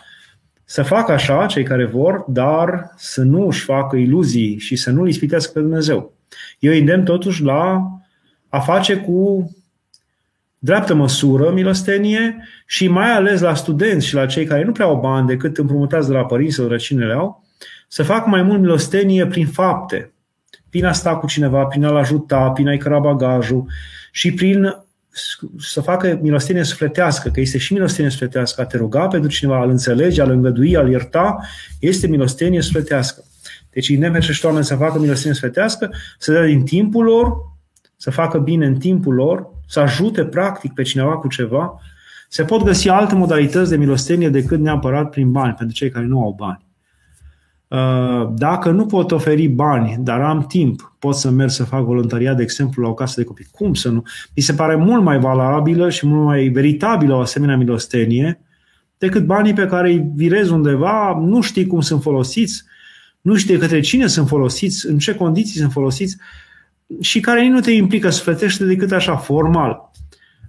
[0.64, 5.08] să facă așa cei care vor, dar să nu își facă iluzii și să nu-L
[5.08, 6.12] ispitească pe Dumnezeu.
[6.58, 7.90] Eu îndemn totuși la
[8.48, 9.50] a face cu
[10.58, 12.36] dreaptă măsură milostenie
[12.66, 16.08] și mai ales la studenți și la cei care nu prea au bani decât împrumutați
[16.08, 17.44] de la părinți sau răcinele au,
[17.88, 20.12] să facă mai mult milostenie prin fapte,
[20.70, 23.64] prin a sta cu cineva, prin a-l ajuta, prin a-i căra bagajul
[24.10, 24.84] și prin
[25.58, 29.70] să facă milostenie sufletească, că este și milostenie sufletească, a te ruga pentru cineva, a-l
[29.70, 31.38] înțelege, a-l îngădui, a-l ierta,
[31.80, 33.24] este milostenie sufletească.
[33.70, 37.32] Deci îi pe și oameni să facă milostenie sufletească, să dea din timpul lor,
[37.96, 41.80] să facă bine în timpul lor, să ajute practic pe cineva cu ceva,
[42.28, 46.22] se pot găsi alte modalități de milostenie decât neapărat prin bani, pentru cei care nu
[46.22, 46.64] au bani.
[47.68, 52.36] Uh, dacă nu pot oferi bani, dar am timp, pot să merg să fac voluntariat,
[52.36, 53.48] de exemplu, la o casă de copii.
[53.50, 54.02] Cum să nu?
[54.36, 58.40] Mi se pare mult mai valabilă și mult mai veritabilă o asemenea milostenie
[58.98, 62.64] decât banii pe care îi virezi undeva, nu știi cum sunt folosiți,
[63.20, 66.16] nu știi către cine sunt folosiți, în ce condiții sunt folosiți
[67.00, 69.90] și care nu te implică sufletește decât așa, formal.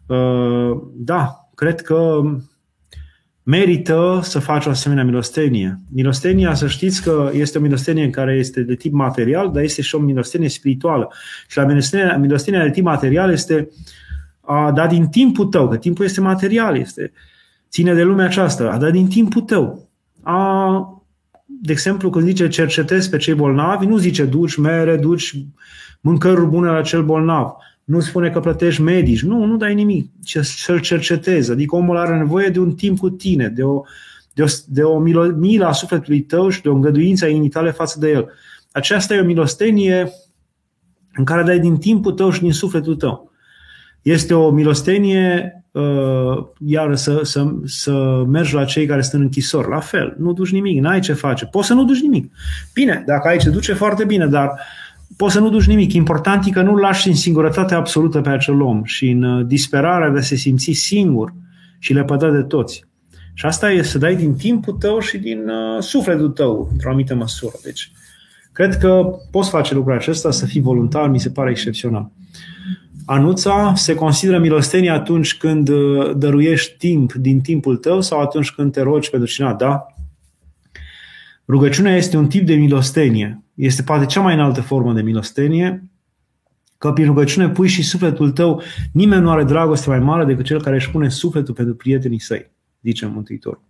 [0.05, 2.21] Uh, da, cred că
[3.43, 5.79] merită să faci o asemenea milostenie.
[5.93, 9.95] Milostenia, să știți că este o milostenie care este de tip material, dar este și
[9.95, 11.13] o milostenie spirituală.
[11.47, 13.69] Și la milostenia, milostenia de tip material este
[14.47, 17.11] a da din timpul tău, că timpul este material, este
[17.69, 19.89] ține de lumea aceasta, a da din timpul tău.
[20.23, 21.03] A,
[21.45, 25.35] de exemplu, când zice cercetezi pe cei bolnavi, nu zice duci mere, duci
[26.07, 27.55] mâncăruri bune la cel bolnav.
[27.83, 29.21] Nu spune că plătești medici.
[29.21, 30.11] Nu, nu dai nimic.
[30.41, 31.51] Să-l cercetezi.
[31.51, 33.81] Adică omul are nevoie de un timp cu tine, de o,
[34.33, 37.49] de o, de o milă, milă a sufletului tău și de o îngăduință a inimii
[37.49, 38.29] tale față de el.
[38.71, 40.11] Aceasta e o milostenie
[41.13, 43.31] în care dai din timpul tău și din sufletul tău.
[44.01, 49.69] Este o milostenie uh, iar să, să, să mergi la cei care sunt în închisori.
[49.69, 51.45] La fel, nu duci nimic, n-ai ce face.
[51.45, 52.31] Poți să nu duci nimic.
[52.73, 54.59] Bine, dacă ai ce duce, foarte bine, dar
[55.15, 55.93] poți să nu duci nimic.
[55.93, 60.09] Important e că nu lași în singurătate absolută pe acel om și în uh, disperarea
[60.09, 61.33] de a se simți singur
[61.79, 62.85] și lepădat de toți.
[63.33, 67.15] Și asta e să dai din timpul tău și din uh, sufletul tău, într-o anumită
[67.15, 67.53] măsură.
[67.63, 67.91] Deci,
[68.51, 72.11] cred că poți face lucrul acesta, să fii voluntar, mi se pare excepțional.
[73.05, 78.71] Anuța se consideră milostenie atunci când uh, dăruiești timp din timpul tău sau atunci când
[78.71, 79.85] te rogi pentru cineva, da?
[81.47, 83.41] Rugăciunea este un tip de milostenie.
[83.57, 85.83] Este poate cea mai înaltă formă de milostenie,
[86.77, 90.61] că prin rugăciune pui și sufletul tău, nimeni nu are dragoste mai mare decât cel
[90.61, 92.51] care își pune sufletul pentru prietenii săi,
[92.81, 93.63] zice Mântuitorul.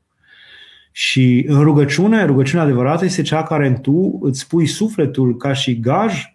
[0.91, 5.79] Și în rugăciune, rugăciunea adevărată este cea care în tu îți pui sufletul ca și
[5.79, 6.31] gaj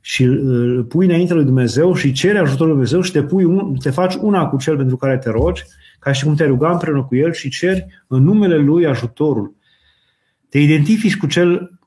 [0.00, 3.76] și îl pui înainte lui Dumnezeu și cere ajutorul lui Dumnezeu și te, pui un,
[3.76, 5.62] te faci una cu cel pentru care te rogi,
[5.98, 9.54] ca și cum te ruga împreună cu el și ceri în numele lui ajutorul.
[10.48, 11.77] Te identifici cu cel,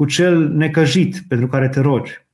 [0.00, 2.26] cu cel necăjit pentru care te rogi.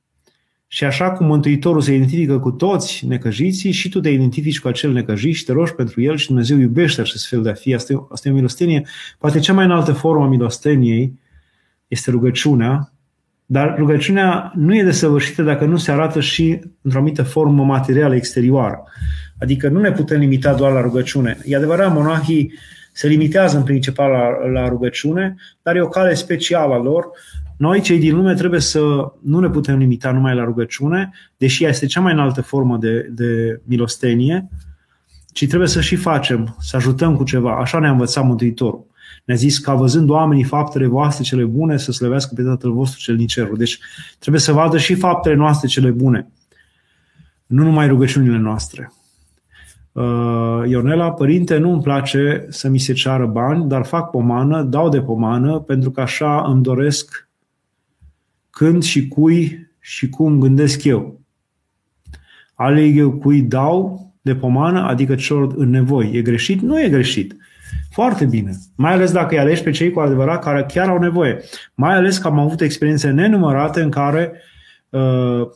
[0.67, 4.91] Și așa cum Mântuitorul se identifică cu toți necăjiții, și tu te identifici cu acel
[4.91, 7.73] necăjit și te rogi pentru el și Dumnezeu iubește acest fel de a fi.
[7.73, 8.85] Asta e, asta e o milostenie.
[9.17, 11.19] Poate cea mai înaltă formă a milosteniei
[11.87, 12.91] este rugăciunea,
[13.45, 18.83] dar rugăciunea nu e desăvârșită dacă nu se arată și într-o anumită formă materială exterioară.
[19.39, 21.37] Adică nu ne putem limita doar la rugăciune.
[21.45, 22.53] E adevărat, monahii
[22.97, 27.09] se limitează în principal la, la rugăciune, dar e o cale specială a lor.
[27.57, 28.79] Noi, cei din lume, trebuie să
[29.21, 33.09] nu ne putem limita numai la rugăciune, deși ea este cea mai înaltă formă de,
[33.11, 34.49] de milostenie,
[35.31, 37.59] ci trebuie să și facem, să ajutăm cu ceva.
[37.59, 38.85] Așa ne-a învățat Mântuitorul.
[39.25, 43.15] Ne-a zis ca văzând oamenii faptele voastre cele bune să slăvească pe Tatăl vostru cel
[43.15, 43.57] din cerul.
[43.57, 43.79] Deci
[44.19, 46.27] trebuie să vadă și faptele noastre cele bune.
[47.45, 48.91] Nu numai rugăciunile noastre.
[49.91, 54.89] Uh, Ionela, părinte, nu îmi place să mi se ceară bani, dar fac pomană, dau
[54.89, 57.26] de pomană, pentru că așa îmi doresc
[58.57, 61.21] când și cui și cum gândesc eu.
[62.53, 66.11] Aleg eu cui dau de pomană, adică celor în nevoi.
[66.13, 66.61] E greșit?
[66.61, 67.35] Nu e greșit.
[67.91, 68.51] Foarte bine.
[68.75, 71.39] Mai ales dacă îi alegi pe cei cu adevărat care chiar au nevoie.
[71.73, 74.41] Mai ales că am avut experiențe nenumărate în care
[74.89, 75.47] uh,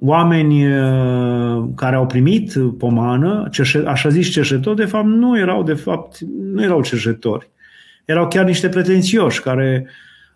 [0.00, 3.48] oameni uh, care au primit pomană,
[3.86, 6.18] așa zis cerșetori, de fapt nu erau de fapt
[6.52, 7.50] nu erau cerșetori.
[8.04, 9.86] Erau chiar niște pretențioși care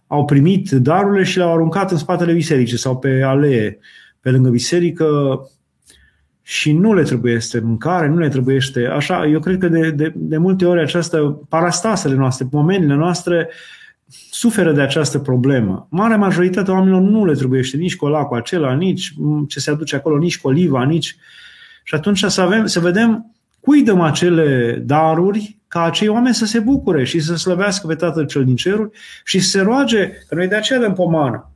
[0.09, 3.79] au primit darurile și le-au aruncat în spatele bisericii sau pe alee
[4.21, 5.41] pe lângă biserică
[6.43, 9.27] și nu le trebuie este mâncare, nu le trebuie este așa.
[9.27, 13.49] Eu cred că de, de, de multe ori această parastasele noastre, pomenile noastre
[14.31, 15.87] suferă de această problemă.
[15.91, 19.15] Marea majoritate a oamenilor nu le trebuie nici colacul acela, nici
[19.49, 21.17] ce se aduce acolo, nici coliva, nici...
[21.85, 26.59] Și atunci să, avem, să vedem cui dăm acele daruri ca acei oameni să se
[26.59, 28.91] bucure și să slăvească pe Tatăl cel din ceruri
[29.25, 31.53] și să se roage, că noi de aceea dăm pomană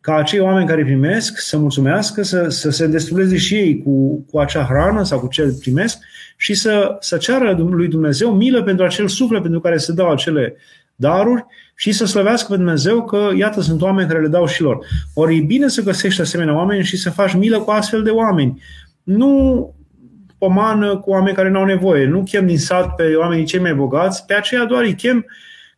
[0.00, 4.38] ca acei oameni care primesc să mulțumească, să, să se îndestuleze și ei cu, cu
[4.38, 5.98] acea hrană sau cu ce primesc
[6.36, 10.56] și să, să ceară lui Dumnezeu milă pentru acel suflet pentru care se dau acele
[10.94, 14.86] daruri și să slăvească pe Dumnezeu că, iată, sunt oameni care le dau și lor.
[15.14, 18.62] Ori e bine să găsești asemenea oameni și să faci milă cu astfel de oameni.
[19.02, 19.74] Nu
[20.38, 22.06] pomană cu oameni care nu au nevoie.
[22.06, 25.26] Nu chem din sat pe oamenii cei mai bogați, pe aceea doar îi chem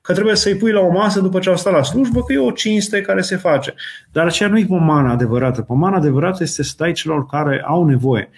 [0.01, 2.39] că trebuie să-i pui la o masă după ce au stat la slujbă, că e
[2.39, 3.75] o cinste care se face.
[4.13, 5.63] Dar aceea nu e pomana adevărată.
[5.63, 8.31] Pomana adevărată este să dai celor care au nevoie.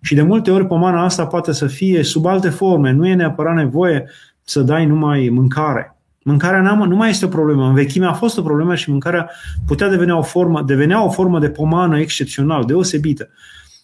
[0.00, 2.90] Și de multe ori pomana asta poate să fie sub alte forme.
[2.90, 4.10] Nu e neapărat nevoie
[4.42, 5.94] să dai numai mâncare.
[6.22, 7.66] Mâncarea nu mai este o problemă.
[7.66, 9.30] În vechime a fost o problemă și mâncarea
[9.66, 13.28] putea deveni o formă, devenea o formă de pomană excepțional, deosebită.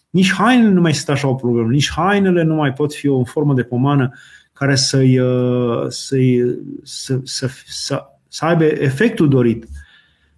[0.09, 3.23] Nici hainele nu mai sunt așa o problemă, nici hainele nu mai pot fi o
[3.23, 4.13] formă de pomană
[4.53, 6.43] care să-i, uh, să-i,
[6.83, 9.67] să, să, să, să aibă efectul dorit.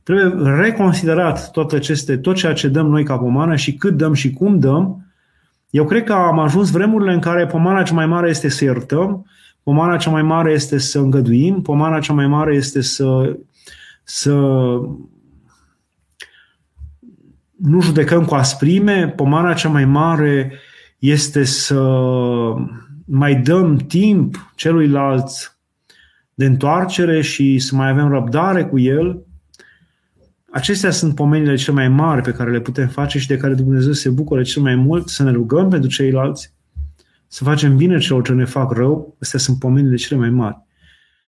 [0.03, 4.33] Trebuie reconsiderat tot, aceste, tot ceea ce dăm noi ca pomană și cât dăm și
[4.33, 5.05] cum dăm.
[5.69, 9.25] Eu cred că am ajuns vremurile în care pomana cea mai mare este să iertăm,
[9.63, 13.37] pomana cea mai mare este să îngăduim, pomana cea mai mare este să,
[14.03, 14.33] să
[17.61, 20.53] nu judecăm cu asprime, pomana cea mai mare
[20.99, 21.81] este să
[23.05, 25.57] mai dăm timp celuilalt
[26.33, 29.23] de întoarcere și să mai avem răbdare cu el,
[30.51, 33.91] acestea sunt pomenile cele mai mari pe care le putem face și de care Dumnezeu
[33.91, 36.53] se bucură cel mai mult, să ne rugăm pentru ceilalți,
[37.27, 40.67] să facem bine celor ce ne fac rău, astea sunt pomenile cele mai mari.